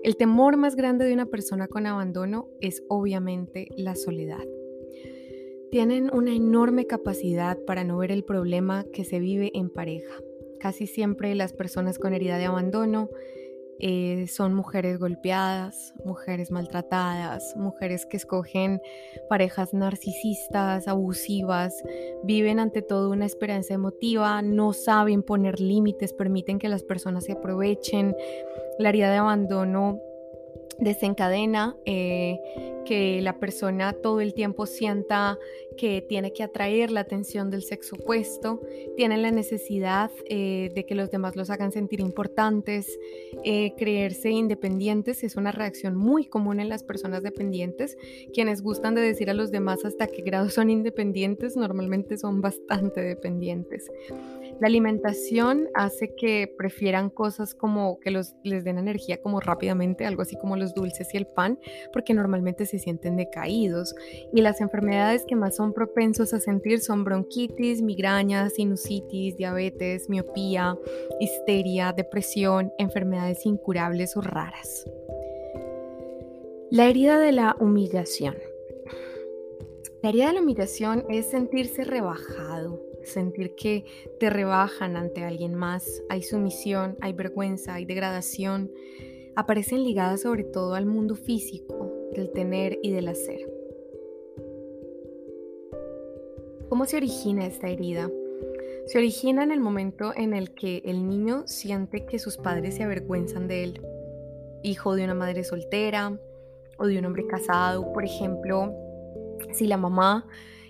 El 0.02 0.16
temor 0.16 0.56
más 0.56 0.76
grande 0.76 1.04
de 1.04 1.14
una 1.14 1.26
persona 1.26 1.66
con 1.66 1.86
abandono 1.86 2.48
es 2.60 2.82
obviamente 2.88 3.68
la 3.76 3.94
soledad 3.96 4.44
tienen 5.74 6.08
una 6.14 6.32
enorme 6.32 6.86
capacidad 6.86 7.58
para 7.66 7.82
no 7.82 7.98
ver 7.98 8.12
el 8.12 8.22
problema 8.22 8.84
que 8.92 9.02
se 9.02 9.18
vive 9.18 9.50
en 9.54 9.70
pareja. 9.70 10.20
Casi 10.64 10.86
siempre 10.86 11.34
las 11.34 11.52
personas 11.52 11.98
con 11.98 12.14
herida 12.14 12.38
de 12.38 12.46
abandono 12.46 13.10
eh, 13.80 14.24
son 14.28 14.54
mujeres 14.54 14.98
golpeadas, 14.98 15.92
mujeres 16.06 16.50
maltratadas, 16.50 17.54
mujeres 17.54 18.06
que 18.06 18.16
escogen 18.16 18.80
parejas 19.28 19.74
narcisistas, 19.74 20.88
abusivas, 20.88 21.82
viven 22.22 22.60
ante 22.60 22.80
todo 22.80 23.10
una 23.10 23.26
esperanza 23.26 23.74
emotiva, 23.74 24.40
no 24.40 24.72
saben 24.72 25.22
poner 25.22 25.60
límites, 25.60 26.14
permiten 26.14 26.58
que 26.58 26.70
las 26.70 26.82
personas 26.82 27.24
se 27.24 27.32
aprovechen. 27.32 28.16
La 28.78 28.88
herida 28.88 29.10
de 29.10 29.18
abandono 29.18 30.00
desencadena 30.78 31.76
eh, 31.84 32.38
que 32.84 33.20
la 33.22 33.38
persona 33.38 33.92
todo 33.92 34.20
el 34.20 34.34
tiempo 34.34 34.66
sienta 34.66 35.38
que 35.76 36.02
tiene 36.02 36.32
que 36.32 36.42
atraer 36.42 36.90
la 36.90 37.00
atención 37.00 37.50
del 37.50 37.62
sexo 37.62 37.96
opuesto, 37.96 38.60
tiene 38.96 39.16
la 39.16 39.30
necesidad 39.30 40.10
eh, 40.28 40.70
de 40.74 40.84
que 40.86 40.94
los 40.94 41.10
demás 41.10 41.34
los 41.34 41.50
hagan 41.50 41.72
sentir 41.72 42.00
importantes, 42.00 42.98
eh, 43.42 43.72
creerse 43.76 44.30
independientes 44.30 45.24
es 45.24 45.36
una 45.36 45.52
reacción 45.52 45.96
muy 45.96 46.26
común 46.26 46.60
en 46.60 46.68
las 46.68 46.84
personas 46.84 47.22
dependientes, 47.22 47.96
quienes 48.32 48.62
gustan 48.62 48.94
de 48.94 49.00
decir 49.00 49.30
a 49.30 49.34
los 49.34 49.50
demás 49.50 49.84
hasta 49.84 50.06
qué 50.06 50.22
grado 50.22 50.48
son 50.50 50.70
independientes, 50.70 51.56
normalmente 51.56 52.18
son 52.18 52.40
bastante 52.40 53.00
dependientes. 53.00 53.90
La 54.60 54.68
alimentación 54.68 55.68
hace 55.74 56.14
que 56.14 56.52
prefieran 56.56 57.10
cosas 57.10 57.54
como 57.54 57.98
que 58.00 58.10
los, 58.10 58.34
les 58.44 58.64
den 58.64 58.78
energía 58.78 59.20
como 59.20 59.40
rápidamente, 59.40 60.06
algo 60.06 60.22
así 60.22 60.36
como 60.36 60.56
los 60.56 60.74
dulces 60.74 61.12
y 61.12 61.16
el 61.16 61.26
pan, 61.26 61.58
porque 61.92 62.14
normalmente 62.14 62.64
se 62.66 62.78
sienten 62.78 63.16
decaídos. 63.16 63.94
Y 64.32 64.40
las 64.40 64.60
enfermedades 64.60 65.24
que 65.26 65.36
más 65.36 65.56
son 65.56 65.72
propensos 65.72 66.32
a 66.32 66.40
sentir 66.40 66.80
son 66.80 67.04
bronquitis, 67.04 67.82
migraña, 67.82 68.48
sinusitis, 68.48 69.36
diabetes, 69.36 70.08
miopía, 70.08 70.78
histeria, 71.20 71.92
depresión, 71.92 72.72
enfermedades 72.78 73.44
incurables 73.46 74.16
o 74.16 74.20
raras. 74.20 74.84
La 76.70 76.88
herida 76.88 77.18
de 77.18 77.32
la 77.32 77.56
humillación. 77.60 78.36
La 80.02 80.10
herida 80.10 80.26
de 80.26 80.32
la 80.34 80.40
humillación 80.42 81.04
es 81.08 81.30
sentirse 81.30 81.84
rebajado, 81.84 82.80
sentir 83.04 83.54
que 83.54 83.84
te 84.20 84.30
rebajan 84.30 84.96
ante 84.96 85.24
alguien 85.24 85.54
más. 85.54 86.02
Hay 86.08 86.22
sumisión, 86.22 86.96
hay 87.00 87.12
vergüenza, 87.12 87.74
hay 87.74 87.84
degradación. 87.84 88.70
Aparecen 89.36 89.84
ligadas 89.84 90.22
sobre 90.22 90.44
todo 90.44 90.74
al 90.74 90.86
mundo 90.86 91.14
físico, 91.14 91.92
del 92.14 92.30
tener 92.32 92.78
y 92.82 92.92
del 92.92 93.08
hacer. 93.08 93.40
¿Cómo 96.68 96.86
se 96.86 96.96
origina 96.96 97.46
esta 97.46 97.68
herida? 97.68 98.10
Se 98.86 98.98
origina 98.98 99.42
en 99.42 99.50
el 99.50 99.60
momento 99.60 100.12
en 100.14 100.34
el 100.34 100.54
que 100.54 100.82
el 100.84 101.08
niño 101.08 101.44
siente 101.46 102.04
que 102.06 102.18
sus 102.18 102.36
padres 102.36 102.76
se 102.76 102.82
avergüenzan 102.82 103.48
de 103.48 103.64
él. 103.64 103.80
Hijo 104.62 104.94
de 104.94 105.04
una 105.04 105.14
madre 105.14 105.44
soltera, 105.44 106.18
o 106.78 106.86
de 106.86 106.98
un 106.98 107.06
hombre 107.06 107.26
casado, 107.26 107.92
por 107.92 108.04
ejemplo, 108.04 108.74
si 109.52 109.66
la 109.66 109.76
mamá 109.76 110.26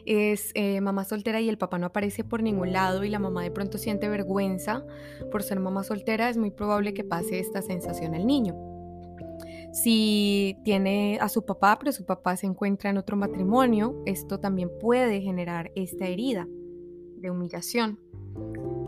es 0.07 0.51
eh, 0.55 0.81
mamá 0.81 1.05
soltera 1.05 1.41
y 1.41 1.49
el 1.49 1.59
papá 1.59 1.79
no 1.79 1.87
aparece 1.87 2.25
por 2.25 2.43
ningún 2.43 2.73
lado 2.73 3.05
y 3.05 3.11
la 3.11 3.19
mamá 3.19 3.43
de 3.43 3.51
pronto 3.51 3.79
siente 3.79 4.09
vergüenza 4.09 4.85
por 5.31 5.43
ser 5.43 5.61
mamá 5.61 5.85
soltera, 5.85 6.29
es 6.29 6.37
muy 6.37 6.51
probable 6.51 6.95
que 6.95 7.05
pase 7.05 7.39
esta 7.39 7.63
sensación 7.63 8.15
al 8.15 8.27
niño. 8.27 8.55
Si 9.73 10.57
tiene 10.65 11.19
a 11.21 11.29
su 11.29 11.45
papá, 11.45 11.79
pero 11.81 11.91
su 11.91 12.05
papá 12.05 12.37
se 12.37 12.47
encuentra 12.47 12.91
en 12.91 12.97
otro 12.97 13.17
matrimonio, 13.17 14.01
esto 14.07 14.39
también 14.39 14.71
puede 14.81 15.21
generar 15.21 15.73
esta 15.75 16.07
herida 16.07 16.47
de 17.17 17.31
humillación. 17.31 17.99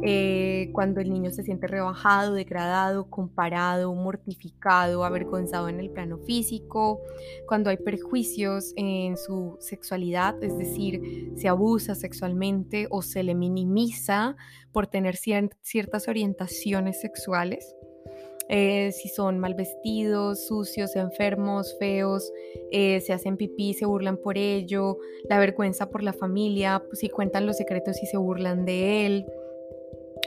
Eh, 0.02 0.70
cuando 0.72 1.00
el 1.00 1.10
niño 1.10 1.30
se 1.30 1.42
siente 1.42 1.66
rebajado, 1.66 2.34
degradado, 2.34 3.08
comparado, 3.08 3.94
mortificado, 3.94 5.04
avergonzado 5.04 5.68
en 5.68 5.80
el 5.80 5.90
plano 5.90 6.18
físico, 6.18 7.00
cuando 7.46 7.70
hay 7.70 7.78
perjuicios 7.78 8.72
en 8.76 9.16
su 9.16 9.56
sexualidad, 9.60 10.42
es 10.42 10.56
decir, 10.58 11.32
se 11.36 11.48
abusa 11.48 11.94
sexualmente 11.94 12.88
o 12.90 13.02
se 13.02 13.22
le 13.22 13.34
minimiza 13.34 14.36
por 14.72 14.86
tener 14.86 15.16
ciertas 15.16 16.08
orientaciones 16.08 17.00
sexuales. 17.00 17.74
Eh, 18.48 18.92
si 18.92 19.08
son 19.08 19.40
mal 19.40 19.54
vestidos, 19.54 20.46
sucios, 20.46 20.94
enfermos, 20.94 21.74
feos, 21.80 22.32
eh, 22.70 23.00
se 23.00 23.12
hacen 23.12 23.36
pipí, 23.36 23.74
se 23.74 23.86
burlan 23.86 24.18
por 24.18 24.38
ello, 24.38 24.98
la 25.28 25.38
vergüenza 25.38 25.90
por 25.90 26.02
la 26.04 26.12
familia, 26.12 26.82
si 26.92 27.08
cuentan 27.08 27.46
los 27.46 27.56
secretos 27.56 28.00
y 28.02 28.06
se 28.06 28.16
burlan 28.16 28.64
de 28.64 29.06
él, 29.06 29.26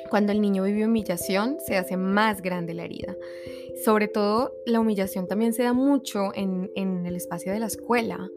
cuando 0.10 0.32
el 0.32 0.42
niño 0.42 0.64
vive 0.64 0.86
humillación, 0.86 1.58
se 1.66 1.78
hace 1.78 1.98
más 1.98 2.42
grande 2.42 2.74
la 2.74 2.84
herida. 2.84 3.16
Sobre 3.84 4.08
todo, 4.08 4.54
la 4.66 4.80
humillación 4.80 5.28
también 5.28 5.54
se 5.54 5.64
da 5.64 5.74
mucho 5.74 6.32
en, 6.36 6.72
en 6.76 7.06
el 7.06 7.16
espacio 7.16 7.54
de 7.54 7.60
la 7.60 7.68
escuela. 7.68 8.30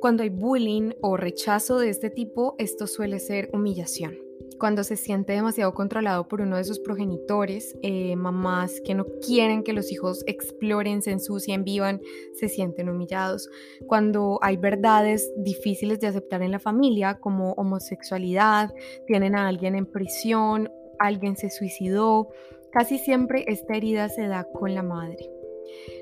Cuando 0.00 0.22
hay 0.22 0.30
bullying 0.30 0.92
o 1.02 1.16
rechazo 1.16 1.78
de 1.78 1.90
este 1.90 2.08
tipo, 2.08 2.54
esto 2.58 2.86
suele 2.86 3.18
ser 3.18 3.50
humillación 3.52 4.29
cuando 4.60 4.84
se 4.84 4.96
siente 4.96 5.32
demasiado 5.32 5.72
controlado 5.74 6.28
por 6.28 6.42
uno 6.42 6.56
de 6.58 6.64
sus 6.64 6.78
progenitores, 6.78 7.76
eh, 7.82 8.14
mamás 8.14 8.80
que 8.84 8.94
no 8.94 9.06
quieren 9.26 9.64
que 9.64 9.72
los 9.72 9.90
hijos 9.90 10.22
exploren, 10.26 11.02
se 11.02 11.10
ensucien, 11.10 11.64
vivan, 11.64 12.00
se 12.34 12.48
sienten 12.48 12.90
humillados. 12.90 13.48
Cuando 13.88 14.38
hay 14.42 14.58
verdades 14.58 15.32
difíciles 15.38 15.98
de 15.98 16.08
aceptar 16.08 16.42
en 16.42 16.52
la 16.52 16.60
familia, 16.60 17.18
como 17.18 17.52
homosexualidad, 17.54 18.72
tienen 19.06 19.34
a 19.34 19.48
alguien 19.48 19.74
en 19.74 19.86
prisión, 19.86 20.70
alguien 20.98 21.36
se 21.36 21.50
suicidó, 21.50 22.28
casi 22.70 22.98
siempre 22.98 23.44
esta 23.48 23.74
herida 23.74 24.10
se 24.10 24.28
da 24.28 24.44
con 24.44 24.74
la 24.74 24.82
madre. 24.82 25.30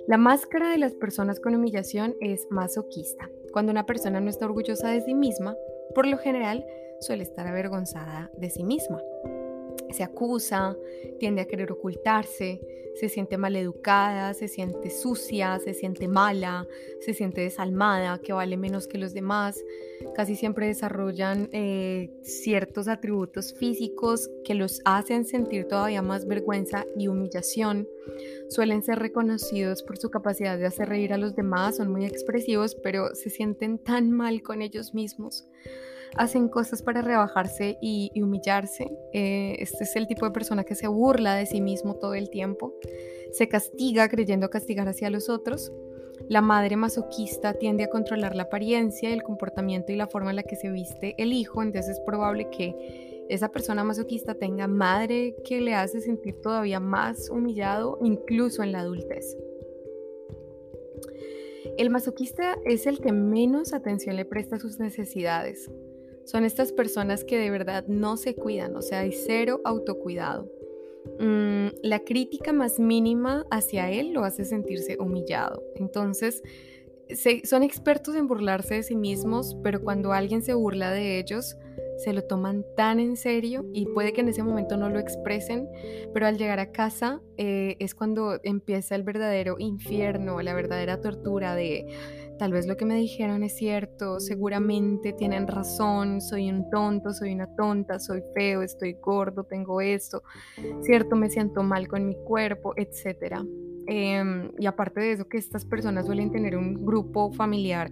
La 0.09 0.19
máscara 0.19 0.71
de 0.71 0.79
las 0.79 0.95
personas 0.95 1.39
con 1.39 1.55
humillación 1.55 2.17
es 2.21 2.47
masoquista. 2.51 3.31
Cuando 3.53 3.71
una 3.71 3.87
persona 3.87 4.21
no 4.21 4.29
está 4.29 4.47
orgullosa 4.47 4.89
de 4.89 5.01
sí 5.03 5.15
misma, 5.15 5.55
por 5.95 6.07
lo 6.07 6.19
general 6.19 6.65
suele 7.01 7.23
estar 7.23 7.47
avergonzada 7.47 8.31
de 8.37 8.51
sí 8.51 8.65
misma. 8.65 9.03
Se 9.91 10.03
acusa, 10.03 10.77
tiende 11.19 11.41
a 11.41 11.47
querer 11.47 11.73
ocultarse, 11.73 12.61
se 12.99 13.09
siente 13.09 13.39
maleducada, 13.39 14.35
se 14.35 14.49
siente 14.49 14.91
sucia, 14.91 15.59
se 15.61 15.73
siente 15.73 16.09
mala, 16.09 16.67
se 17.01 17.15
siente 17.15 17.41
desalmada, 17.41 18.19
que 18.19 18.33
vale 18.33 18.57
menos 18.57 18.89
que 18.89 18.99
los 18.99 19.15
demás. 19.15 19.65
Casi 20.15 20.35
siempre 20.35 20.67
desarrollan 20.67 21.49
eh, 21.53 22.11
ciertos 22.23 22.89
atributos 22.89 23.55
físicos 23.55 24.29
que 24.45 24.55
los 24.55 24.81
hacen 24.85 25.25
sentir 25.25 25.67
todavía 25.67 26.03
más 26.03 26.27
vergüenza 26.27 26.87
y 26.97 27.07
humillación. 27.07 27.89
Suelen 28.49 28.83
ser 28.83 28.99
reconocidos 28.99 29.83
por 29.85 29.99
su 29.99 30.11
capacidad 30.11 30.59
de 30.59 30.67
hacer 30.67 30.89
reír 30.89 31.13
a 31.13 31.19
los 31.19 31.37
demás, 31.37 31.77
son 31.77 31.93
muy 31.93 32.05
expresivos, 32.05 32.75
pero 32.75 33.15
se 33.15 33.31
sienten 33.31 33.79
tan 33.79 34.11
mal 34.11 34.43
con 34.43 34.61
ellos 34.61 34.93
mismos 34.93 35.47
hacen 36.17 36.49
cosas 36.49 36.83
para 36.83 37.03
rebajarse 37.03 37.79
y, 37.81 38.11
humillarse. 38.21 38.91
Eh, 39.13 39.57
este 39.59 39.85
es 39.85 39.97
el 39.97 40.07
tipo 40.07 40.25
de 40.25 40.33
persona 40.33 40.65
que 40.65 40.75
se 40.75 40.89
burla 40.89 41.35
de 41.35 41.47
sí 41.47 41.61
mismo 41.61 41.95
todo 41.95 42.15
el 42.15 42.31
tiempo. 42.31 42.75
Se 43.33 43.49
castiga 43.49 44.09
creyendo 44.09 44.51
castigar 44.51 44.89
hacia 44.89 45.11
los 45.11 45.29
otros. 45.29 45.73
La 46.29 46.41
madre 46.41 46.77
masoquista 46.77 47.55
tiende 47.55 47.85
a 47.85 47.91
controlar 47.91 48.35
la 48.35 48.45
apariencia, 48.45 49.11
el 49.11 49.23
comportamiento 49.23 49.93
y 49.93 49.97
la 49.97 50.09
forma 50.09 50.31
en 50.31 50.37
la 50.37 50.43
que 50.43 50.57
se 50.57 50.71
viste 50.71 51.15
el 51.17 51.33
hijo, 51.33 51.63
entonces 51.63 51.97
es 51.97 52.01
probable 52.01 52.49
que 52.51 53.25
esa 53.29 53.51
persona 53.51 53.85
masoquista 53.85 54.35
tenga 54.35 54.67
madre 54.67 55.37
que 55.45 55.61
le 55.61 55.75
hace 55.75 56.01
sentir 56.01 56.41
todavía 56.41 56.81
más 56.81 57.31
humillado, 57.31 57.99
incluso 58.03 58.63
en 58.63 58.73
la 58.73 58.81
adultez. 58.81 59.37
El 61.77 61.91
masoquista 61.91 62.57
es 62.65 62.87
el 62.87 63.01
que 63.01 63.13
menos 63.13 63.73
atención 63.73 64.17
le 64.17 64.25
presta 64.25 64.57
a 64.57 64.59
sus 64.61 64.79
necesidades. 64.79 65.71
Son 66.29 66.45
estas 66.45 66.73
personas 66.73 67.25
que 67.25 67.39
de 67.39 67.51
verdad 67.51 67.87
no 67.89 68.19
se 68.19 68.35
cuidan, 68.35 68.77
o 68.77 68.83
sea, 68.83 69.01
hay 69.01 69.13
cero 69.13 69.63
autocuidado. 69.65 70.47
Mm, 71.19 71.69
la 71.83 72.01
crítica 72.01 72.53
más 72.53 72.79
mínima 72.79 73.47
hacia 73.51 73.91
él 73.91 74.13
lo 74.13 74.25
hace 74.25 74.45
sentirse 74.45 74.99
humillado. 75.01 75.63
Entonces, 75.77 76.43
son 77.45 77.63
expertos 77.63 78.15
en 78.15 78.27
burlarse 78.27 78.75
de 78.75 78.83
sí 78.83 78.95
mismos, 78.95 79.57
pero 79.63 79.83
cuando 79.83 80.13
alguien 80.13 80.43
se 80.43 80.53
burla 80.53 80.91
de 80.91 81.19
ellos, 81.19 81.57
se 81.97 82.13
lo 82.13 82.23
toman 82.23 82.63
tan 82.77 83.01
en 83.01 83.17
serio 83.17 83.65
y 83.73 83.87
puede 83.87 84.13
que 84.13 84.21
en 84.21 84.29
ese 84.29 84.43
momento 84.43 84.77
no 84.77 84.91
lo 84.91 84.99
expresen, 84.99 85.67
pero 86.13 86.27
al 86.27 86.37
llegar 86.37 86.61
a 86.61 86.73
casa 86.73 87.23
eh, 87.39 87.77
es 87.79 87.95
cuando 87.95 88.39
empieza 88.43 88.95
el 88.97 89.03
verdadero 89.03 89.57
infierno, 89.59 90.43
la 90.43 90.53
verdadera 90.53 91.01
tortura 91.01 91.55
de 91.55 91.87
Tal 92.39 92.53
vez 92.53 92.67
lo 92.67 92.77
que 92.77 92.85
me 92.85 92.95
dijeron 92.95 93.43
es 93.43 93.57
cierto, 93.57 94.21
seguramente 94.21 95.13
tienen 95.13 95.49
razón, 95.49 96.21
soy 96.21 96.49
un 96.49 96.71
tonto, 96.71 97.13
soy 97.13 97.33
una 97.33 97.53
tonta, 97.57 97.99
soy 97.99 98.23
feo, 98.35 98.63
estoy 98.63 98.95
gordo, 98.95 99.43
tengo 99.45 99.81
esto, 99.81 100.23
cierto, 100.83 101.17
me 101.17 101.31
siento 101.31 101.63
mal 101.65 101.89
con 101.89 102.07
mi 102.07 102.15
cuerpo, 102.15 102.75
etc. 102.77 103.43
Em, 103.87 104.53
y 104.59 104.67
aparte 104.67 105.01
de 105.01 105.13
eso, 105.13 105.29
que 105.29 105.39
estas 105.39 105.65
personas 105.65 106.07
suelen 106.07 106.31
tener 106.31 106.57
un 106.57 106.85
grupo 106.85 107.33
familiar 107.33 107.91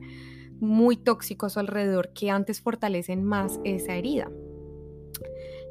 muy 0.60 0.96
tóxico 0.96 1.46
a 1.46 1.50
su 1.50 1.58
alrededor 1.58 2.12
que 2.12 2.30
antes 2.30 2.60
fortalecen 2.60 3.24
más 3.24 3.60
esa 3.64 3.94
herida. 3.94 4.30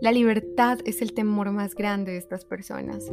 La 0.01 0.11
libertad 0.11 0.79
es 0.85 1.01
el 1.01 1.13
temor 1.13 1.51
más 1.51 1.73
grande 1.75 2.11
de 2.11 2.17
estas 2.17 2.43
personas. 2.43 3.09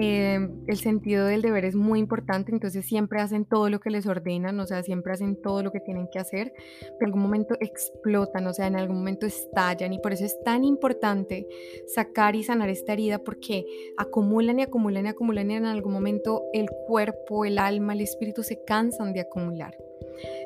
Eh, 0.00 0.48
el 0.66 0.76
sentido 0.76 1.26
del 1.26 1.42
deber 1.42 1.64
es 1.64 1.74
muy 1.74 1.98
importante, 1.98 2.52
entonces 2.52 2.86
siempre 2.86 3.20
hacen 3.20 3.44
todo 3.44 3.68
lo 3.68 3.80
que 3.80 3.90
les 3.90 4.06
ordenan, 4.06 4.58
o 4.60 4.66
sea, 4.66 4.82
siempre 4.82 5.12
hacen 5.12 5.40
todo 5.42 5.62
lo 5.62 5.72
que 5.72 5.80
tienen 5.80 6.08
que 6.12 6.20
hacer, 6.20 6.52
pero 6.80 6.96
en 7.00 7.06
algún 7.06 7.22
momento 7.22 7.56
explotan, 7.60 8.46
o 8.46 8.52
sea, 8.52 8.68
en 8.68 8.76
algún 8.76 8.98
momento 8.98 9.26
estallan 9.26 9.92
y 9.92 9.98
por 9.98 10.12
eso 10.12 10.24
es 10.24 10.38
tan 10.44 10.62
importante 10.64 11.48
sacar 11.88 12.36
y 12.36 12.44
sanar 12.44 12.68
esta 12.68 12.92
herida 12.92 13.18
porque 13.18 13.64
acumulan 13.96 14.60
y 14.60 14.62
acumulan 14.62 15.06
y 15.06 15.08
acumulan 15.08 15.50
y 15.50 15.54
en 15.54 15.64
algún 15.64 15.92
momento 15.92 16.44
el 16.52 16.68
cuerpo, 16.86 17.44
el 17.44 17.58
alma, 17.58 17.94
el 17.94 18.02
espíritu 18.02 18.42
se 18.42 18.62
cansan 18.64 19.12
de 19.12 19.20
acumular 19.20 19.74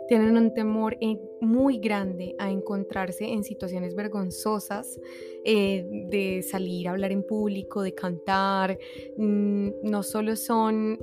tienen 0.08 0.36
un 0.36 0.52
temor 0.54 0.96
eh, 1.00 1.18
muy 1.40 1.78
grande 1.78 2.34
a 2.38 2.50
encontrarse 2.50 3.24
en 3.24 3.44
situaciones 3.44 3.94
vergonzosas, 3.94 5.00
eh, 5.44 5.86
de 6.10 6.42
salir 6.42 6.88
a 6.88 6.92
hablar 6.92 7.12
en 7.12 7.22
público, 7.22 7.82
de 7.82 7.94
cantar. 7.94 8.78
Mm, 9.16 9.70
no 9.82 10.02
solo 10.02 10.36
son 10.36 10.98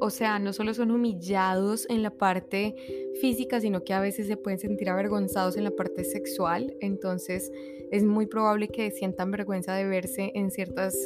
o 0.00 0.08
sea, 0.10 0.38
no 0.38 0.52
solo 0.52 0.72
son 0.72 0.90
humillados 0.90 1.86
en 1.90 2.02
la 2.02 2.10
parte 2.10 2.74
física, 3.20 3.60
sino 3.60 3.84
que 3.84 3.92
a 3.92 4.00
veces 4.00 4.26
se 4.26 4.36
pueden 4.36 4.58
sentir 4.58 4.88
avergonzados 4.88 5.56
en 5.56 5.64
la 5.64 5.70
parte 5.70 6.04
sexual. 6.04 6.74
Entonces 6.80 7.52
es 7.90 8.04
muy 8.04 8.26
probable 8.26 8.68
que 8.68 8.90
sientan 8.90 9.30
vergüenza 9.30 9.74
de 9.74 9.84
verse 9.84 10.32
en, 10.34 10.50
ciertas, 10.50 10.96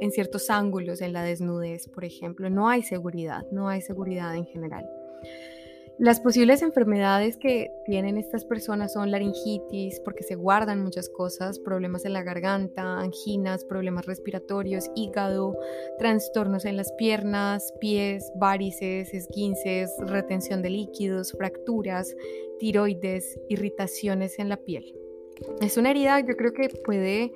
en 0.00 0.10
ciertos 0.10 0.48
ángulos, 0.50 1.02
en 1.02 1.12
la 1.12 1.22
desnudez, 1.22 1.88
por 1.88 2.04
ejemplo. 2.04 2.48
No 2.48 2.68
hay 2.68 2.82
seguridad, 2.82 3.46
no 3.52 3.68
hay 3.68 3.82
seguridad 3.82 4.34
en 4.34 4.46
general. 4.46 4.88
Las 5.98 6.20
posibles 6.20 6.62
enfermedades 6.62 7.36
que 7.36 7.72
tienen 7.84 8.18
estas 8.18 8.44
personas 8.44 8.92
son 8.92 9.10
laringitis, 9.10 9.98
porque 10.04 10.22
se 10.22 10.36
guardan 10.36 10.80
muchas 10.80 11.08
cosas, 11.08 11.58
problemas 11.58 12.04
en 12.04 12.12
la 12.12 12.22
garganta, 12.22 13.00
anginas, 13.00 13.64
problemas 13.64 14.06
respiratorios, 14.06 14.92
hígado, 14.94 15.58
trastornos 15.98 16.66
en 16.66 16.76
las 16.76 16.92
piernas, 16.92 17.74
pies, 17.80 18.30
varices, 18.36 19.12
esguinces, 19.12 19.92
retención 19.98 20.62
de 20.62 20.70
líquidos, 20.70 21.32
fracturas, 21.32 22.14
tiroides, 22.60 23.36
irritaciones 23.48 24.38
en 24.38 24.48
la 24.50 24.58
piel. 24.58 24.94
Es 25.60 25.76
una 25.78 25.90
herida, 25.90 26.20
yo 26.20 26.36
creo 26.36 26.52
que 26.52 26.68
puede 26.68 27.32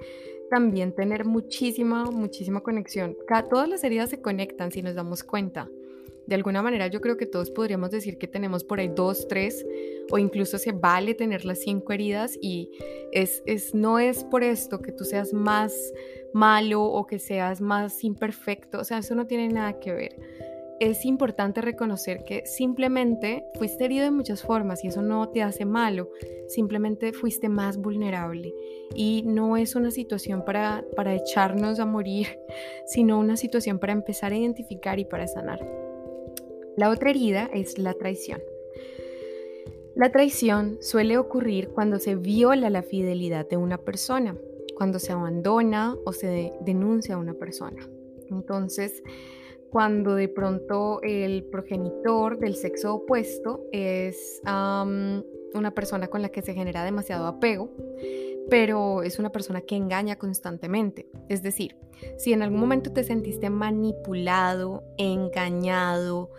también 0.50 0.95
tener 0.95 1.25
muchísima, 1.25 2.04
muchísima 2.04 2.61
conexión. 2.61 3.16
todas 3.50 3.69
las 3.69 3.83
heridas 3.83 4.11
se 4.11 4.23
conectan 4.23 4.71
si 4.71 4.83
nos 4.83 4.95
damos 4.95 5.25
cuenta. 5.25 5.69
De 6.33 6.37
alguna 6.37 6.62
manera 6.62 6.87
yo 6.87 7.03
creo 7.03 7.19
que 7.19 7.27
todos 7.27 7.51
podríamos 7.51 7.91
decir 7.91 8.17
que 8.17 8.27
tenemos 8.27 8.65
por 8.65 8.81
ahí 8.81 8.89
dos, 8.89 9.29
tres 9.29 9.67
o 10.11 10.17
incluso 10.17 10.57
se 10.57 10.73
vale 10.73 11.12
tener 11.12 11.45
las 11.45 11.59
cinco 11.59 11.93
heridas 11.93 12.39
y 12.41 12.71
es, 13.12 13.43
es, 13.45 13.75
no 13.75 13.99
es 13.99 14.25
por 14.25 14.43
esto 14.43 14.81
que 14.81 14.93
tú 14.93 15.05
seas 15.05 15.35
más 15.35 15.75
malo 16.33 16.85
o 16.85 17.07
que 17.07 17.19
seas 17.19 17.61
más 17.61 18.03
imperfecto, 18.03 18.79
o 18.79 18.85
sea, 18.85 18.97
eso 18.97 19.15
no 19.15 19.27
tiene 19.27 19.51
nada 19.51 19.79
que 19.79 19.93
ver. 19.93 20.17
Es 20.81 21.05
importante 21.05 21.61
reconocer 21.61 22.25
que 22.25 22.47
simplemente 22.47 23.45
fuiste 23.59 23.85
herido 23.85 24.05
de 24.05 24.11
muchas 24.11 24.41
formas 24.41 24.83
y 24.85 24.89
eso 24.89 25.03
no 25.03 25.29
te 25.29 25.43
hace 25.43 25.67
malo, 25.67 26.09
simplemente 26.49 27.12
fuiste 27.12 27.51
más 27.51 27.77
vulnerable 27.77 28.55
y 28.95 29.23
no 29.27 29.59
es 29.59 29.75
una 29.75 29.91
situación 29.91 30.47
para, 30.47 30.83
para 30.97 31.15
echarnos 31.15 31.79
a 31.79 31.85
morir, 31.85 32.39
sino 32.87 33.19
una 33.19 33.37
situación 33.37 33.79
para 33.79 33.93
empezar 33.93 34.33
a 34.33 34.37
identificar 34.39 34.99
y 34.99 35.05
para 35.05 35.29
sanar. 35.29 35.82
La 36.76 36.88
otra 36.91 37.11
herida 37.11 37.50
es 37.52 37.79
la 37.79 37.95
traición. 37.95 38.41
La 39.95 40.11
traición 40.11 40.79
suele 40.81 41.19
ocurrir 41.19 41.69
cuando 41.69 41.99
se 41.99 42.14
viola 42.14 42.71
la 42.71 42.83
fidelidad 42.83 43.47
de 43.49 43.59
una 43.59 43.76
persona, 43.76 44.37
cuando 44.75 44.99
se 44.99 45.12
abandona 45.12 45.97
o 46.07 46.12
se 46.14 46.52
denuncia 46.64 47.17
a 47.17 47.19
una 47.19 47.35
persona. 47.35 47.87
Entonces, 48.31 49.02
cuando 49.71 50.14
de 50.14 50.29
pronto 50.29 51.02
el 51.02 51.45
progenitor 51.45 52.38
del 52.38 52.55
sexo 52.55 52.95
opuesto 52.95 53.67
es 53.71 54.41
una 54.47 55.75
persona 55.75 56.09
con 56.09 56.23
la 56.23 56.31
que 56.31 56.41
se 56.41 56.55
genera 56.55 56.85
demasiado 56.85 57.26
apego, 57.26 57.71
pero 58.49 59.02
es 59.02 59.19
una 59.19 59.31
persona 59.31 59.61
que 59.61 59.76
engaña 59.76 60.17
constantemente. 60.17 61.07
Es 61.29 61.43
decir, 61.43 61.76
si 62.17 62.33
en 62.33 62.43
algún 62.43 62.61
momento 62.61 62.93
te 62.93 63.05
sentiste 63.05 63.50
manipulado, 63.50 64.83
engañado, 64.97 66.31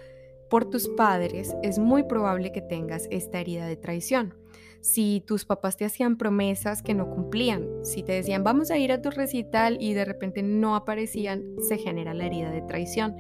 por 0.54 0.66
tus 0.66 0.88
padres, 0.88 1.56
es 1.64 1.80
muy 1.80 2.04
probable 2.04 2.52
que 2.52 2.62
tengas 2.62 3.08
esta 3.10 3.40
herida 3.40 3.66
de 3.66 3.76
traición. 3.76 4.36
Si 4.82 5.24
tus 5.26 5.46
papás 5.46 5.78
te 5.78 5.86
hacían 5.86 6.16
promesas 6.16 6.84
que 6.84 6.94
no 6.94 7.10
cumplían, 7.10 7.68
si 7.82 8.04
te 8.04 8.12
decían 8.12 8.44
vamos 8.44 8.70
a 8.70 8.78
ir 8.78 8.92
a 8.92 9.02
tu 9.02 9.10
recital 9.10 9.78
y 9.82 9.96
de 9.96 10.06
repente 10.06 10.44
no 10.44 10.76
aparecían, 10.76 11.44
se 11.68 11.80
genera 11.80 12.14
la 12.14 12.28
herida 12.28 12.52
de 12.52 12.62
traición. 12.62 13.16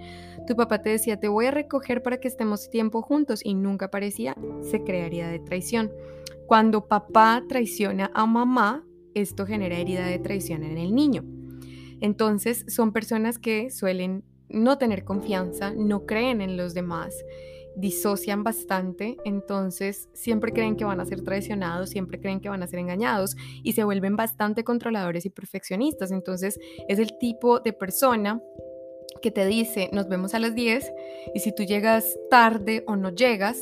Tu 0.45 0.55
papá 0.55 0.83
te 0.83 0.91
decía 0.91 1.19
te 1.19 1.27
voy 1.27 1.47
a 1.47 1.51
recoger 1.51 2.03
para 2.03 2.19
que 2.19 2.27
estemos 2.27 2.69
tiempo 2.69 3.01
juntos 3.01 3.41
y 3.43 3.55
nunca 3.55 3.87
aparecía, 3.87 4.35
se 4.61 4.83
crea 4.83 5.07
herida 5.07 5.29
de 5.29 5.39
traición. 5.39 5.91
Cuando 6.45 6.87
papá 6.87 7.43
traiciona 7.49 8.11
a 8.13 8.27
mamá, 8.27 8.85
esto 9.15 9.47
genera 9.47 9.77
herida 9.77 10.05
de 10.05 10.19
traición 10.19 10.63
en 10.63 10.77
el 10.77 10.93
niño. 10.93 11.25
Entonces 11.99 12.63
son 12.67 12.93
personas 12.93 13.39
que 13.39 13.71
suelen 13.71 14.23
no 14.53 14.77
tener 14.77 15.03
confianza, 15.03 15.73
no 15.75 16.05
creen 16.05 16.41
en 16.41 16.55
los 16.55 16.73
demás, 16.73 17.13
disocian 17.75 18.43
bastante, 18.43 19.17
entonces 19.25 20.09
siempre 20.13 20.53
creen 20.53 20.75
que 20.75 20.85
van 20.85 20.99
a 20.99 21.05
ser 21.05 21.23
traicionados, 21.23 21.89
siempre 21.89 22.19
creen 22.19 22.39
que 22.39 22.49
van 22.49 22.63
a 22.63 22.67
ser 22.67 22.79
engañados 22.79 23.35
y 23.63 23.73
se 23.73 23.83
vuelven 23.83 24.15
bastante 24.15 24.63
controladores 24.63 25.25
y 25.25 25.29
perfeccionistas. 25.29 26.11
Entonces 26.11 26.59
es 26.87 26.99
el 26.99 27.17
tipo 27.17 27.59
de 27.59 27.73
persona 27.73 28.41
que 29.21 29.31
te 29.31 29.45
dice, 29.45 29.89
nos 29.91 30.07
vemos 30.07 30.33
a 30.33 30.39
las 30.39 30.55
10 30.55 30.91
y 31.33 31.39
si 31.39 31.53
tú 31.53 31.63
llegas 31.63 32.17
tarde 32.29 32.83
o 32.87 32.95
no 32.95 33.09
llegas, 33.09 33.57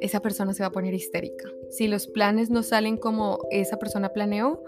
esa 0.00 0.20
persona 0.20 0.52
se 0.54 0.62
va 0.62 0.68
a 0.68 0.72
poner 0.72 0.94
histérica. 0.94 1.48
Si 1.70 1.86
los 1.86 2.06
planes 2.08 2.50
no 2.50 2.62
salen 2.62 2.96
como 2.96 3.38
esa 3.50 3.78
persona 3.78 4.12
planeó, 4.12 4.62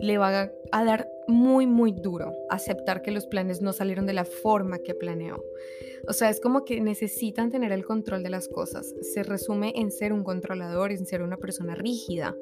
le 0.00 0.18
va 0.18 0.50
a 0.72 0.84
dar 0.84 1.08
muy, 1.28 1.66
muy 1.66 1.92
duro 1.92 2.32
aceptar 2.48 3.02
que 3.02 3.10
los 3.10 3.26
planes 3.26 3.60
no 3.60 3.72
salieron 3.72 4.06
de 4.06 4.14
la 4.14 4.24
forma 4.24 4.78
que 4.78 4.94
planeó. 4.94 5.42
O 6.08 6.12
sea, 6.12 6.30
es 6.30 6.40
como 6.40 6.64
que 6.64 6.80
necesitan 6.80 7.50
tener 7.50 7.72
el 7.72 7.84
control 7.84 8.22
de 8.22 8.30
las 8.30 8.48
cosas. 8.48 8.94
Se 9.02 9.22
resume 9.22 9.72
en 9.76 9.90
ser 9.90 10.12
un 10.12 10.24
controlador, 10.24 10.92
en 10.92 11.06
ser 11.06 11.22
una 11.22 11.36
persona 11.36 11.74
rígida. 11.74 12.34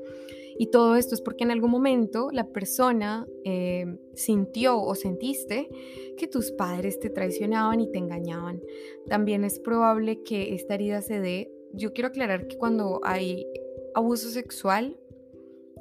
Y 0.61 0.71
todo 0.71 0.97
esto 0.97 1.15
es 1.15 1.21
porque 1.21 1.45
en 1.45 1.53
algún 1.53 1.71
momento 1.71 2.31
la 2.33 2.49
persona 2.49 3.27
eh, 3.45 3.87
sintió 4.15 4.81
o 4.81 4.95
sentiste 4.97 5.69
que 6.17 6.27
tus 6.27 6.51
padres 6.51 6.99
te 6.99 7.11
traicionaban 7.11 7.81
y 7.81 7.91
te 7.91 7.99
engañaban. 7.99 8.61
También 9.09 9.45
es 9.45 9.61
probable 9.61 10.23
que 10.25 10.55
esta 10.55 10.75
herida 10.75 11.01
se 11.01 11.21
dé. 11.21 11.53
Yo 11.73 11.93
quiero 11.93 12.09
aclarar 12.09 12.49
que 12.49 12.57
cuando 12.57 13.01
hay 13.05 13.47
abuso 13.95 14.31
sexual, 14.31 14.99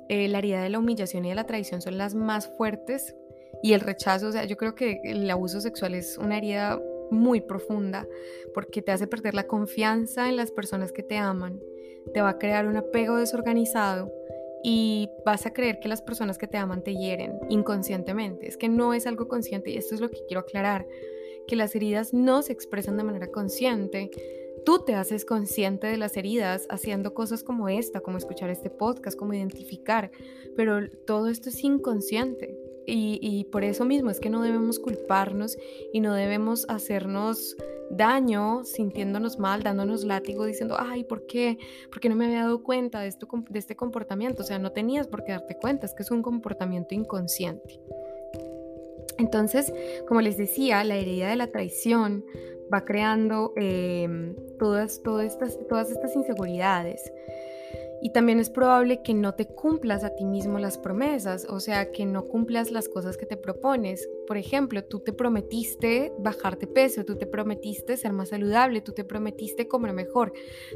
eh, 0.10 0.28
la 0.28 0.40
herida 0.40 0.62
de 0.62 0.70
la 0.70 0.80
humillación 0.80 1.26
y 1.26 1.30
de 1.30 1.36
la 1.36 1.46
traición 1.46 1.82
son 1.82 1.98
las 1.98 2.16
más 2.16 2.48
fuertes 2.48 3.16
y 3.64 3.74
el 3.74 3.82
rechazo, 3.82 4.28
o 4.28 4.32
sea, 4.32 4.46
yo 4.46 4.58
creo 4.58 4.76
que 4.76 5.02
el 5.04 5.30
abuso 5.30 5.62
sexual 5.62 5.96
es 5.96 6.18
una 6.18 6.38
herida 6.38 6.80
muy 7.10 7.42
profunda 7.42 8.08
porque 8.54 8.82
te 8.82 8.92
hace 8.92 9.08
perder 9.08 9.34
la 9.34 9.48
confianza 9.48 10.30
en 10.30 10.36
las 10.36 10.52
personas 10.52 10.92
que 10.92 11.04
te 11.04 11.18
aman, 11.18 11.60
te 12.14 12.22
va 12.22 12.30
a 12.30 12.38
crear 12.38 12.68
un 12.68 12.78
apego 12.78 13.18
desorganizado 13.18 14.12
y 14.64 15.10
vas 15.26 15.46
a 15.46 15.54
creer 15.54 15.80
que 15.80 15.88
las 15.88 16.02
personas 16.02 16.38
que 16.38 16.48
te 16.48 16.58
aman 16.58 16.84
te 16.84 16.96
hieren 16.96 17.40
inconscientemente. 17.50 18.48
Es 18.48 18.58
que 18.58 18.70
no 18.70 18.94
es 18.94 19.08
algo 19.08 19.28
consciente 19.28 19.72
y 19.72 19.78
esto 19.78 19.96
es 19.96 20.02
lo 20.02 20.10
que 20.10 20.20
quiero 20.28 20.42
aclarar, 20.42 20.86
que 21.48 21.56
las 21.56 21.76
heridas 21.76 22.14
no 22.14 22.42
se 22.42 22.54
expresan 22.54 22.98
de 22.98 23.04
manera 23.04 23.28
consciente, 23.28 24.12
tú 24.68 24.80
te 24.80 24.96
haces 24.96 25.24
consciente 25.24 25.88
de 25.88 25.96
las 25.96 26.18
heridas 26.18 26.68
haciendo 26.70 27.14
cosas 27.14 27.42
como 27.42 27.70
esta, 27.70 28.02
como 28.02 28.18
escuchar 28.18 28.50
este 28.50 28.70
podcast, 28.70 29.18
como 29.18 29.34
identificar, 29.34 30.12
pero 30.58 30.90
todo 31.06 31.30
esto 31.30 31.48
es 31.48 31.64
inconsciente. 31.64 32.60
Y, 32.86 33.46
por 33.50 33.64
eso 33.64 33.86
mismo 33.86 34.10
es 34.10 34.20
que 34.20 34.30
no 34.30 34.42
debemos 34.42 34.80
culparnos 34.80 35.58
y 35.94 36.02
no 36.02 36.14
debemos 36.14 36.66
hacernos 36.68 37.56
daño 37.92 38.66
sintiéndonos 38.66 39.40
mal, 39.40 39.64
dándonos 39.64 40.04
látigo, 40.04 40.44
diciendo, 40.44 40.76
ay, 40.78 41.06
¿por 41.06 41.28
qué? 41.28 41.58
¿Por 41.90 42.02
qué 42.02 42.10
no 42.10 42.18
me 42.18 42.26
había 42.26 42.42
dado 42.42 42.62
cuenta 42.62 43.00
de, 43.00 43.08
esto, 43.08 43.26
de 43.50 43.60
este 43.60 43.78
comportamiento? 43.78 44.44
O 44.44 44.46
sea, 44.46 44.60
no 44.60 44.74
tenías 44.74 45.08
por 45.08 45.24
qué 45.24 45.32
darte 45.32 45.56
cuenta, 45.56 45.86
es 45.86 45.94
que 45.94 46.04
es 46.04 46.12
un 46.12 46.22
comportamiento 46.22 46.94
inconsciente. 46.94 47.80
Entonces, 49.18 49.74
como 50.10 50.20
les 50.20 50.38
decía, 50.38 50.84
la 50.84 50.98
herida 50.98 51.30
de 51.30 51.38
la 51.38 51.48
traición 51.48 52.26
va 52.74 52.86
creando 52.86 53.54
em, 53.56 54.36
todas, 54.58 55.02
todas, 55.04 55.26
estas, 55.28 55.58
todas 55.68 55.92
estas 55.92 56.16
inseguridades. 56.16 57.02
Y 58.00 58.12
también 58.12 58.40
es 58.40 58.50
probable 58.50 59.02
que 59.02 59.14
no 59.16 59.34
te 59.34 59.48
cumplas 59.48 60.04
a 60.04 60.16
ti 60.16 60.24
mismo 60.24 60.60
las 60.60 60.78
promesas, 60.78 61.48
o 61.50 61.60
sea, 61.60 61.92
que 61.92 62.06
no 62.06 62.28
cumplas 62.28 62.72
las 62.72 62.90
cosas 62.90 63.18
que 63.18 63.26
te 63.26 63.38
propones. 63.38 64.08
Por 64.28 64.38
ejemplo, 64.38 64.84
tú 64.84 65.00
te 65.00 65.14
prometiste 65.14 66.14
bajarte 66.20 66.68
peso, 66.68 67.06
tú 67.06 67.18
te 67.18 67.26
prometiste 67.26 67.98
ser 67.98 68.14
más 68.14 68.30
saludable, 68.30 68.82
tú 68.82 68.92
te 68.92 69.04
prometiste 69.04 69.68
comer 69.68 69.94
mejor, 69.94 70.32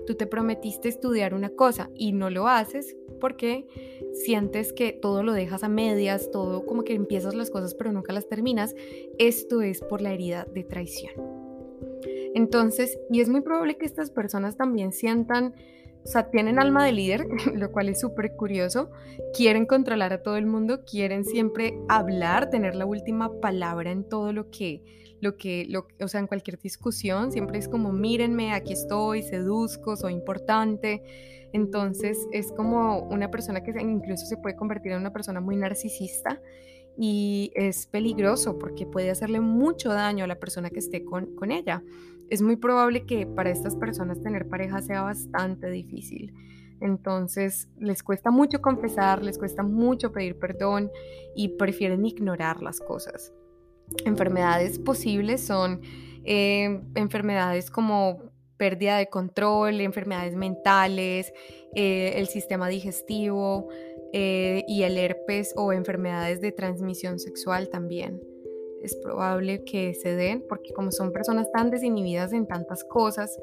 tú 0.08 0.15
te 0.15 0.25
prometiste 0.25 0.89
estudiar 0.89 1.36
una 1.36 1.51
cosa 1.51 1.91
y 1.93 2.12
no 2.12 2.30
lo 2.32 2.47
haces 2.47 2.95
porque 3.19 3.67
sientes 4.13 4.73
que 4.73 4.91
todo 4.91 5.21
lo 5.21 5.34
dejas 5.34 5.63
a 5.63 5.69
medias, 5.69 6.32
todo 6.32 6.65
como 6.65 6.84
que 6.84 6.95
empiezas 6.95 7.36
las 7.36 7.51
cosas 7.51 7.75
pero 7.75 7.91
nunca 7.91 8.13
las 8.13 8.27
terminas. 8.27 8.75
Esto 9.19 9.62
es 9.62 9.82
por 9.82 10.01
la 10.01 10.12
herida 10.12 10.47
de 10.51 10.63
traición. 10.63 11.40
Entonces, 12.34 12.98
y 13.10 13.22
es 13.22 13.30
muy 13.30 13.41
probable 13.41 13.78
que 13.78 13.86
estas 13.86 14.10
personas 14.10 14.58
también 14.58 14.94
sientan, 14.94 15.54
o 16.04 16.08
sea, 16.08 16.30
tienen 16.30 16.60
alma 16.60 16.86
de 16.86 16.91
líder, 16.91 17.28
lo 17.56 17.72
cual 17.72 17.89
es 17.89 18.00
súper 18.00 18.36
curioso, 18.36 18.89
quieren 19.36 19.65
controlar 19.65 20.13
a 20.13 20.24
todo 20.24 20.38
el 20.38 20.46
mundo, 20.46 20.84
quieren 20.86 21.26
siempre 21.26 21.78
hablar, 21.89 22.50
tener 22.50 22.76
la 22.76 22.86
última 22.86 23.39
palabra 23.39 23.91
en 23.91 24.08
todo 24.08 24.34
lo 24.34 24.50
que, 24.50 24.82
lo 25.20 25.38
que, 25.38 25.65
lo, 25.70 25.88
o 26.00 26.08
sea, 26.08 26.20
en 26.20 26.28
cualquier 26.28 26.60
discusión, 26.60 27.32
siempre 27.32 27.60
es 27.60 27.67
como, 27.67 27.91
mírenme, 27.91 28.54
aquí 28.54 28.74
estoy, 28.74 29.24
seduzco, 29.24 29.96
soy 29.96 30.13
importante. 30.13 31.04
Entonces 31.54 32.17
es 32.32 32.52
como 32.54 33.00
una 33.10 33.30
persona 33.30 33.62
que 33.62 33.72
incluso 33.82 34.26
se 34.26 34.38
puede 34.38 34.56
convertir 34.56 34.94
en 34.94 35.00
una 35.00 35.12
persona 35.12 35.41
muy 35.41 35.58
narcisista 35.58 36.41
y 36.98 37.52
es 37.56 37.88
peligroso 37.88 38.58
porque 38.58 38.86
puede 38.86 39.10
hacerle 39.10 39.39
mucho 39.39 39.89
daño 39.89 40.24
a 40.26 40.28
la 40.28 40.39
persona 40.39 40.70
que 40.70 40.80
esté 40.80 41.04
con, 41.04 41.36
con 41.36 41.52
ella. 41.52 41.84
Es 42.32 42.41
muy 42.41 42.56
probable 42.56 43.06
que 43.06 43.28
para 43.28 43.50
estas 43.50 43.76
personas 43.76 44.22
tener 44.22 44.48
pareja 44.48 44.82
sea 44.82 45.02
bastante 45.02 45.70
difícil. 45.70 46.34
Entonces 46.80 47.67
les 47.78 48.04
cuesta 48.04 48.32
mucho 48.32 48.62
confesar, 48.62 49.22
les 49.22 49.38
cuesta 49.38 49.63
mucho 49.63 50.13
pedir 50.13 50.39
perdón 50.39 50.89
y 51.36 51.50
prefieren 51.50 52.06
ignorar 52.06 52.62
las 52.62 52.80
cosas. 52.80 53.34
Enfermedades 54.06 54.80
posibles 54.80 55.46
son 55.46 55.82
eh, 56.24 56.82
enfermedades 56.96 57.70
como 57.70 58.32
pérdida 58.56 58.98
de 58.98 59.10
control, 59.10 59.82
enfermedades 59.82 60.38
mentales, 60.38 61.34
eh, 61.76 62.13
el 62.15 62.30
sistema 62.30 62.70
digestivo 62.70 63.67
eh, 64.13 64.63
y 64.70 64.84
el 64.84 64.98
herpes 64.98 65.54
o 65.58 65.74
enfermedades 65.74 66.39
de 66.39 66.54
transmisión 66.54 67.20
sexual 67.20 67.67
también. 67.67 68.31
Es 68.82 68.96
probable 68.96 69.63
que 69.63 69.94
se 69.94 70.15
den 70.15 70.44
porque 70.48 70.74
como 70.74 70.91
son 70.91 71.12
personas 71.12 71.52
tan 71.52 71.70
desinhibidas 71.70 72.34
en 72.34 72.48
tantas 72.48 72.84
cosas, 72.84 73.39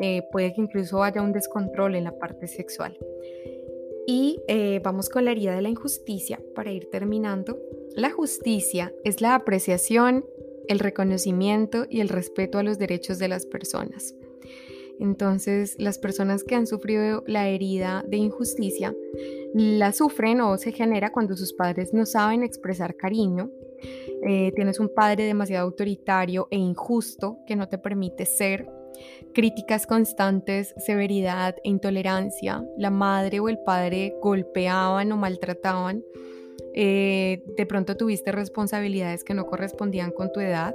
eh, 0.00 0.22
puede 0.30 0.52
que 0.52 0.60
incluso 0.60 1.02
haya 1.02 1.22
un 1.22 1.32
descontrol 1.32 1.94
en 1.94 2.04
la 2.04 2.18
parte 2.18 2.46
sexual. 2.46 2.96
Y 4.06 4.40
eh, 4.46 4.80
vamos 4.84 5.08
con 5.08 5.24
la 5.24 5.32
herida 5.32 5.54
de 5.54 5.62
la 5.62 5.68
injusticia 5.68 6.40
para 6.54 6.70
ir 6.70 6.88
terminando. 6.90 7.58
La 7.96 8.10
justicia 8.10 8.92
es 9.02 9.20
la 9.20 9.34
apreciación, 9.34 10.24
el 10.68 10.78
reconocimiento 10.78 11.86
y 11.88 12.00
el 12.00 12.08
respeto 12.08 12.58
a 12.58 12.62
los 12.62 12.78
derechos 12.78 13.18
de 13.18 13.28
las 13.28 13.46
personas. 13.46 14.14
Entonces, 14.98 15.76
las 15.78 15.98
personas 15.98 16.44
que 16.44 16.54
han 16.54 16.66
sufrido 16.66 17.22
la 17.26 17.48
herida 17.48 18.04
de 18.06 18.16
injusticia 18.16 18.94
la 19.54 19.92
sufren 19.92 20.40
o 20.40 20.56
se 20.56 20.72
genera 20.72 21.12
cuando 21.12 21.36
sus 21.36 21.52
padres 21.52 21.92
no 21.92 22.06
saben 22.06 22.42
expresar 22.42 22.96
cariño. 22.96 23.50
Eh, 24.26 24.52
tienes 24.54 24.80
un 24.80 24.88
padre 24.88 25.24
demasiado 25.24 25.66
autoritario 25.66 26.48
e 26.50 26.56
injusto 26.56 27.38
que 27.46 27.56
no 27.56 27.68
te 27.68 27.78
permite 27.78 28.26
ser 28.26 28.68
críticas 29.34 29.86
constantes, 29.86 30.74
severidad 30.78 31.56
e 31.62 31.68
intolerancia. 31.68 32.64
La 32.76 32.90
madre 32.90 33.40
o 33.40 33.48
el 33.48 33.58
padre 33.58 34.16
golpeaban 34.22 35.12
o 35.12 35.16
maltrataban. 35.16 36.02
Eh, 36.74 37.42
de 37.56 37.66
pronto 37.66 37.96
tuviste 37.96 38.32
responsabilidades 38.32 39.24
que 39.24 39.34
no 39.34 39.46
correspondían 39.46 40.10
con 40.10 40.32
tu 40.32 40.40
edad. 40.40 40.74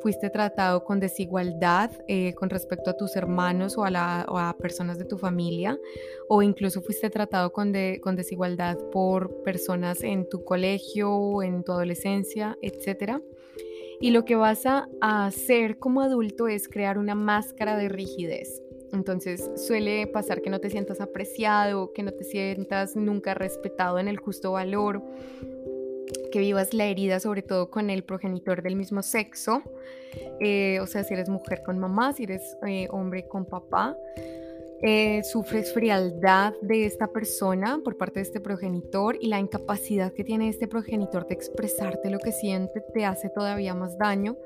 Fuiste 0.00 0.30
tratado 0.30 0.84
con 0.84 1.00
desigualdad 1.00 1.90
eh, 2.08 2.34
con 2.34 2.50
respecto 2.50 2.90
a 2.90 2.96
tus 2.96 3.16
hermanos 3.16 3.76
o 3.76 3.84
a, 3.84 4.56
personas 4.58 4.98
de 4.98 5.04
tu 5.04 5.18
familia, 5.18 5.78
o 6.28 6.42
incluso 6.42 6.82
fuiste 6.82 7.10
tratado 7.10 7.52
con, 7.52 7.72
desigualdad 7.72 8.78
por 8.92 9.42
personas 9.42 10.02
en 10.02 10.28
tu 10.28 10.44
colegio 10.44 11.42
en 11.42 11.64
tu 11.64 11.72
adolescencia, 11.72 12.56
etcétera 12.62 13.20
y 14.00 14.10
lo 14.10 14.24
que 14.24 14.36
vas 14.36 14.66
a 14.66 14.88
hacer 15.00 15.78
como 15.78 16.02
adulto 16.02 16.48
es 16.48 16.68
crear 16.68 16.98
una 16.98 17.14
máscara 17.14 17.76
de 17.76 17.88
rigidez. 17.88 18.62
Entonces 18.92 19.50
suele 19.56 20.06
pasar 20.06 20.42
que 20.42 20.50
no 20.50 20.60
te 20.60 20.70
sientas 20.70 21.00
apreciado, 21.00 21.92
que 21.92 22.02
no 22.02 22.12
te 22.12 22.24
sientas 22.24 22.94
nunca 22.94 23.34
respetado 23.34 23.98
en 23.98 24.08
el 24.08 24.18
justo 24.18 24.52
valor, 24.52 25.02
que 26.36 26.40
vivas 26.40 26.74
la 26.74 26.84
herida 26.84 27.18
sobre 27.18 27.40
todo 27.40 27.70
con 27.70 27.88
el 27.88 28.04
progenitor 28.04 28.60
del 28.60 28.76
mismo 28.76 29.02
sexo, 29.02 29.62
eh, 30.38 30.78
o 30.82 30.86
sea, 30.86 31.02
si 31.02 31.14
eres 31.14 31.30
mujer 31.30 31.62
con 31.64 31.78
mamá, 31.78 32.12
si 32.12 32.24
eres 32.24 32.58
eh, 32.66 32.88
hombre 32.90 33.26
con 33.26 33.46
papá. 33.46 33.96
Eh, 34.82 35.22
sufres 35.24 35.72
frialdad 35.72 36.52
de 36.60 36.84
esta 36.84 37.06
persona 37.06 37.80
por 37.82 37.96
parte 37.96 38.20
de 38.20 38.24
este 38.24 38.40
progenitor 38.40 39.16
y 39.18 39.28
la 39.28 39.40
incapacidad 39.40 40.12
que 40.12 40.22
tiene 40.22 40.50
este 40.50 40.68
progenitor 40.68 41.26
de 41.26 41.34
expresarte 41.34 42.10
lo 42.10 42.18
que 42.18 42.30
siente 42.30 42.82
te 42.92 43.06
hace 43.06 43.30
todavía 43.30 43.74
más 43.74 43.96
daño. 43.96 44.36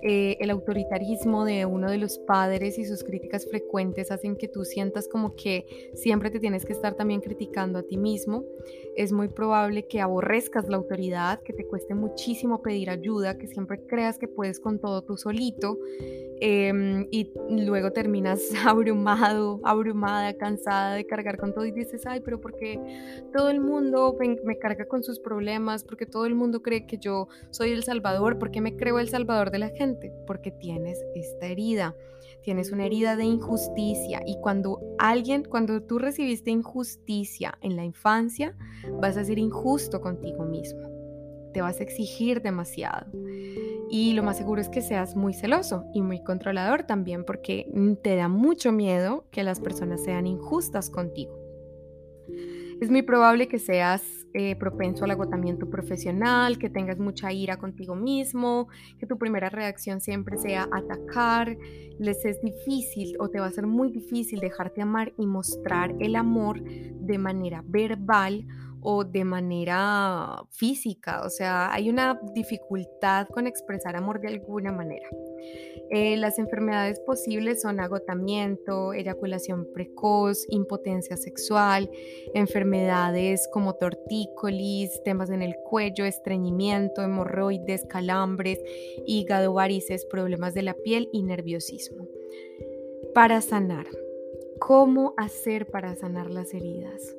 Eh, 0.00 0.36
el 0.38 0.50
autoritarismo 0.50 1.44
de 1.44 1.66
uno 1.66 1.90
de 1.90 1.98
los 1.98 2.18
padres 2.18 2.78
y 2.78 2.84
sus 2.84 3.02
críticas 3.02 3.46
frecuentes 3.46 4.12
hacen 4.12 4.36
que 4.36 4.46
tú 4.46 4.64
sientas 4.64 5.08
como 5.08 5.34
que 5.34 5.90
siempre 5.94 6.30
te 6.30 6.38
tienes 6.38 6.64
que 6.64 6.72
estar 6.72 6.94
también 6.94 7.20
criticando 7.20 7.80
a 7.80 7.82
ti 7.82 7.96
mismo. 7.96 8.44
Es 8.96 9.10
muy 9.10 9.26
probable 9.26 9.88
que 9.88 10.00
aborrezcas 10.00 10.68
la 10.68 10.76
autoridad, 10.76 11.40
que 11.42 11.52
te 11.52 11.66
cueste 11.66 11.94
muchísimo 11.94 12.62
pedir 12.62 12.90
ayuda, 12.90 13.38
que 13.38 13.48
siempre 13.48 13.80
creas 13.86 14.18
que 14.18 14.28
puedes 14.28 14.60
con 14.60 14.78
todo 14.78 15.02
tú 15.02 15.16
solito 15.16 15.78
em, 16.40 17.08
y 17.10 17.32
luego 17.48 17.90
terminas 17.90 18.40
abrumado 18.64 19.60
abrumada, 19.64 20.34
cansada 20.34 20.94
de 20.94 21.06
cargar 21.06 21.38
con 21.38 21.54
todo 21.54 21.64
y 21.66 21.72
dices, 21.72 22.06
ay, 22.06 22.20
pero 22.20 22.40
porque 22.40 22.78
todo 23.32 23.50
el 23.50 23.60
mundo 23.60 24.16
me, 24.44 24.58
carga 24.58 24.86
con 24.86 25.02
sus 25.02 25.18
problemas, 25.18 25.84
porque 25.84 26.06
todo 26.06 26.26
el 26.26 26.34
mundo 26.34 26.62
cree 26.62 26.86
que 26.86 26.98
yo 26.98 27.28
soy 27.50 27.72
el 27.72 27.82
salvador, 27.82 28.38
porque 28.38 28.60
me 28.60 28.76
creo 28.76 28.98
el 28.98 29.08
salvador 29.08 29.50
de 29.50 29.58
la 29.58 29.68
gente, 29.68 30.12
porque 30.26 30.50
tienes 30.50 30.98
esta 31.14 31.46
herida 31.46 31.94
tienes 32.42 32.72
una 32.72 32.84
herida 32.84 33.16
de 33.16 33.24
injusticia 33.24 34.22
y 34.26 34.38
cuando 34.40 34.78
alguien, 34.98 35.44
cuando 35.44 35.82
tú 35.82 35.98
recibiste 35.98 36.50
injusticia 36.50 37.58
en 37.62 37.74
la 37.74 37.84
infancia, 37.84 38.54
vas 39.00 39.16
a 39.16 39.24
ser 39.24 39.38
injusto 39.38 40.02
contigo 40.02 40.44
mismo, 40.44 40.82
te 41.54 41.62
vas 41.62 41.80
a 41.80 41.82
exigir 41.82 42.42
demasiado. 42.42 43.06
Y 43.96 44.12
lo 44.14 44.24
más 44.24 44.38
seguro 44.38 44.60
es 44.60 44.68
que 44.68 44.82
seas 44.82 45.14
muy 45.14 45.34
celoso 45.34 45.84
y 45.94 46.02
muy 46.02 46.20
controlador 46.20 46.82
también 46.82 47.24
porque 47.24 47.70
te 48.02 48.16
da 48.16 48.26
mucho 48.26 48.72
miedo 48.72 49.28
que 49.30 49.44
las 49.44 49.60
personas 49.60 50.02
sean 50.02 50.26
injustas 50.26 50.90
contigo. 50.90 51.38
Es 52.80 52.90
muy 52.90 53.02
probable 53.02 53.46
que 53.46 53.60
seas 53.60 54.02
eh, 54.34 54.56
propenso 54.56 55.04
al 55.04 55.12
agotamiento 55.12 55.70
profesional, 55.70 56.58
que 56.58 56.68
tengas 56.68 56.98
mucha 56.98 57.32
ira 57.32 57.56
contigo 57.56 57.94
mismo, 57.94 58.66
que 58.98 59.06
tu 59.06 59.16
primera 59.16 59.48
reacción 59.48 60.00
siempre 60.00 60.38
sea 60.38 60.68
atacar. 60.72 61.56
Les 62.00 62.24
es 62.24 62.42
difícil 62.42 63.14
o 63.20 63.28
te 63.28 63.38
va 63.38 63.46
a 63.46 63.52
ser 63.52 63.68
muy 63.68 63.92
difícil 63.92 64.40
dejarte 64.40 64.82
amar 64.82 65.12
y 65.16 65.24
mostrar 65.24 65.94
el 66.00 66.16
amor 66.16 66.60
de 66.64 67.18
manera 67.18 67.62
verbal 67.64 68.44
o 68.86 69.02
de 69.02 69.24
manera 69.24 70.42
física, 70.50 71.22
o 71.24 71.30
sea, 71.30 71.72
hay 71.72 71.88
una 71.88 72.20
dificultad 72.34 73.26
con 73.28 73.46
expresar 73.46 73.96
amor 73.96 74.20
de 74.20 74.28
alguna 74.28 74.72
manera. 74.72 75.08
Eh, 75.90 76.18
las 76.18 76.38
enfermedades 76.38 77.00
posibles 77.00 77.62
son 77.62 77.80
agotamiento, 77.80 78.92
eyaculación 78.92 79.66
precoz, 79.72 80.44
impotencia 80.50 81.16
sexual, 81.16 81.90
enfermedades 82.34 83.48
como 83.50 83.74
tortícolis, 83.74 85.02
temas 85.02 85.30
en 85.30 85.40
el 85.40 85.56
cuello, 85.64 86.04
estreñimiento, 86.04 87.02
hemorroides, 87.02 87.86
calambres, 87.88 88.60
hígado, 89.06 89.54
varices, 89.54 90.04
problemas 90.04 90.52
de 90.52 90.62
la 90.62 90.74
piel 90.74 91.08
y 91.10 91.22
nerviosismo. 91.22 92.06
Para 93.14 93.40
sanar, 93.40 93.86
¿cómo 94.58 95.14
hacer 95.16 95.66
para 95.66 95.96
sanar 95.96 96.30
las 96.30 96.52
heridas? 96.52 97.16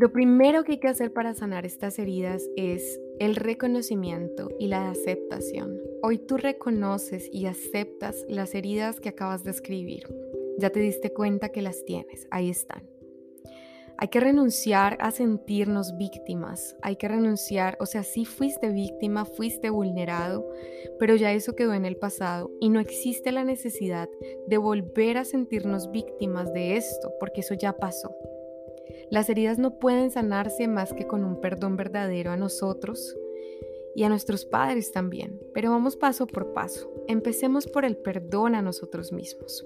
Lo 0.00 0.12
primero 0.12 0.62
que 0.62 0.70
hay 0.72 0.78
que 0.78 0.86
hacer 0.86 1.12
para 1.12 1.34
sanar 1.34 1.66
estas 1.66 1.98
heridas 1.98 2.48
es 2.54 3.00
el 3.18 3.34
reconocimiento 3.34 4.48
y 4.56 4.68
la 4.68 4.90
aceptación. 4.90 5.76
Hoy 6.04 6.18
tú 6.18 6.36
reconoces 6.36 7.28
y 7.32 7.46
aceptas 7.46 8.24
las 8.28 8.54
heridas 8.54 9.00
que 9.00 9.08
acabas 9.08 9.42
de 9.42 9.50
escribir. 9.50 10.06
Ya 10.56 10.70
te 10.70 10.78
diste 10.78 11.12
cuenta 11.12 11.48
que 11.48 11.62
las 11.62 11.84
tienes, 11.84 12.28
ahí 12.30 12.48
están. 12.48 12.88
Hay 13.96 14.06
que 14.06 14.20
renunciar 14.20 14.98
a 15.00 15.10
sentirnos 15.10 15.96
víctimas, 15.98 16.76
hay 16.80 16.94
que 16.94 17.08
renunciar, 17.08 17.76
o 17.80 17.86
sea, 17.86 18.04
sí 18.04 18.24
fuiste 18.24 18.68
víctima, 18.68 19.24
fuiste 19.24 19.68
vulnerado, 19.68 20.48
pero 21.00 21.16
ya 21.16 21.32
eso 21.32 21.56
quedó 21.56 21.74
en 21.74 21.84
el 21.84 21.96
pasado 21.96 22.52
y 22.60 22.68
no 22.68 22.78
existe 22.78 23.32
la 23.32 23.42
necesidad 23.42 24.08
de 24.46 24.58
volver 24.58 25.18
a 25.18 25.24
sentirnos 25.24 25.90
víctimas 25.90 26.52
de 26.52 26.76
esto, 26.76 27.12
porque 27.18 27.40
eso 27.40 27.54
ya 27.54 27.72
pasó. 27.72 28.14
Las 29.10 29.30
heridas 29.30 29.58
no 29.58 29.78
pueden 29.78 30.10
sanarse 30.10 30.68
más 30.68 30.92
que 30.92 31.06
con 31.06 31.24
un 31.24 31.40
perdón 31.40 31.76
verdadero 31.76 32.30
a 32.30 32.36
nosotros 32.36 33.16
y 33.94 34.04
a 34.04 34.08
nuestros 34.08 34.44
padres 34.44 34.92
también, 34.92 35.40
pero 35.54 35.70
vamos 35.70 35.96
paso 35.96 36.26
por 36.26 36.52
paso. 36.52 36.92
Empecemos 37.08 37.66
por 37.66 37.84
el 37.84 37.96
perdón 37.96 38.54
a 38.54 38.62
nosotros 38.62 39.12
mismos. 39.12 39.64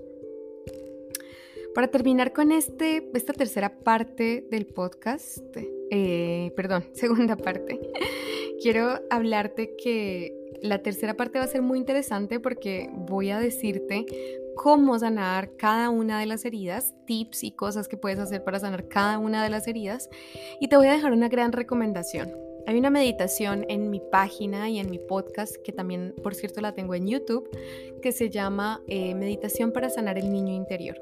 Para 1.75 1.89
terminar 1.89 2.33
con 2.33 2.53
este, 2.53 3.11
esta 3.15 3.33
tercera 3.33 3.79
parte 3.81 4.47
del 4.51 4.67
podcast, 4.67 5.45
eh, 5.91 6.53
perdón, 6.55 6.85
segunda 6.93 7.37
parte, 7.37 7.81
quiero 8.63 9.01
hablarte 9.11 9.75
que 9.77 10.39
la 10.63 10.83
tercera 10.83 11.17
parte 11.17 11.39
va 11.39 11.45
a 11.45 11.49
ser 11.49 11.63
muy 11.63 11.79
interesante 11.79 12.39
porque 12.39 12.89
voy 12.93 13.31
a 13.31 13.41
decirte 13.41 14.07
cómo 14.63 14.97
sanar 14.97 15.57
cada 15.57 15.91
una 15.91 16.21
de 16.21 16.27
las 16.27 16.45
heridas, 16.45 16.95
tips 17.05 17.43
y 17.43 17.51
cosas 17.51 17.89
que 17.89 17.97
puedes 17.97 18.21
hacer 18.21 18.45
para 18.45 18.61
sanar 18.61 18.87
cada 18.87 19.19
una 19.19 19.43
de 19.43 19.51
las 19.51 19.67
heridas. 19.67 20.09
Y 20.61 20.69
te 20.69 20.77
voy 20.77 20.87
a 20.87 20.93
dejar 20.93 21.11
una 21.11 21.29
gran 21.29 21.51
recomendación. 21.51 22.33
Hay 22.69 22.79
una 22.79 22.89
meditación 22.89 23.67
en 23.69 23.91
mi 23.91 24.01
página 24.13 24.71
y 24.71 24.79
en 24.79 24.89
mi 24.89 25.01
podcast, 25.01 25.57
que 25.65 25.73
también, 25.73 26.15
por 26.23 26.37
cierto, 26.37 26.61
la 26.61 26.77
tengo 26.77 26.95
en 26.95 27.09
YouTube, 27.09 27.51
que 28.03 28.13
se 28.13 28.31
llama 28.31 28.81
eh, 28.87 29.17
Meditación 29.17 29.73
para 29.73 29.91
sanar 29.91 30.17
el 30.17 30.33
niño 30.33 30.55
interior. 30.55 30.97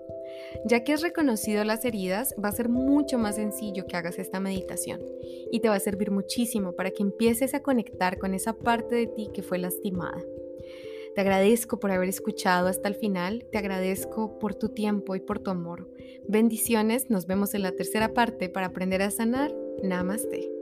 Ya 0.64 0.83
que 0.83 0.94
has 0.94 1.03
reconocido 1.03 1.62
las 1.64 1.85
heridas, 1.85 2.35
va 2.42 2.49
a 2.49 2.53
ser 2.53 2.70
mucho 2.70 3.18
más 3.18 3.35
sencillo 3.35 3.87
que 3.87 3.96
hagas 3.99 4.18
esta 4.18 4.40
meditación 4.40 5.03
y 5.53 5.61
te 5.61 5.68
va 5.68 5.75
a 5.75 5.81
servir 5.81 6.11
muchísimo 6.11 6.73
para 6.73 6.92
que 6.92 7.03
empieces 7.03 7.53
a 7.53 7.61
conectar 7.61 8.18
con 8.18 8.33
esa 8.33 8.55
parte 8.55 8.94
de 8.94 9.07
ti 9.07 9.29
que 9.35 9.42
fue 9.42 9.59
lastimada. 9.59 10.16
Te 11.14 11.20
agradezco 11.20 11.81
por 11.81 11.90
haber 11.90 12.09
escuchado 12.09 12.68
hasta 12.68 12.88
el 12.88 12.94
final, 12.94 13.46
te 13.51 13.59
agradezco 13.59 14.38
por 14.38 14.55
tu 14.55 14.68
tiempo 14.68 15.16
y 15.16 15.20
por 15.20 15.40
tu 15.40 15.51
amor. 15.51 15.90
Bendiciones, 16.29 17.11
nos 17.11 17.27
vemos 17.27 17.55
en 17.55 17.62
la 17.62 17.73
tercera 17.73 18.14
parte 18.14 18.49
para 18.49 18.66
aprender 18.66 19.03
a 19.03 19.11
sanar. 19.11 19.53
Namaste. 19.83 20.60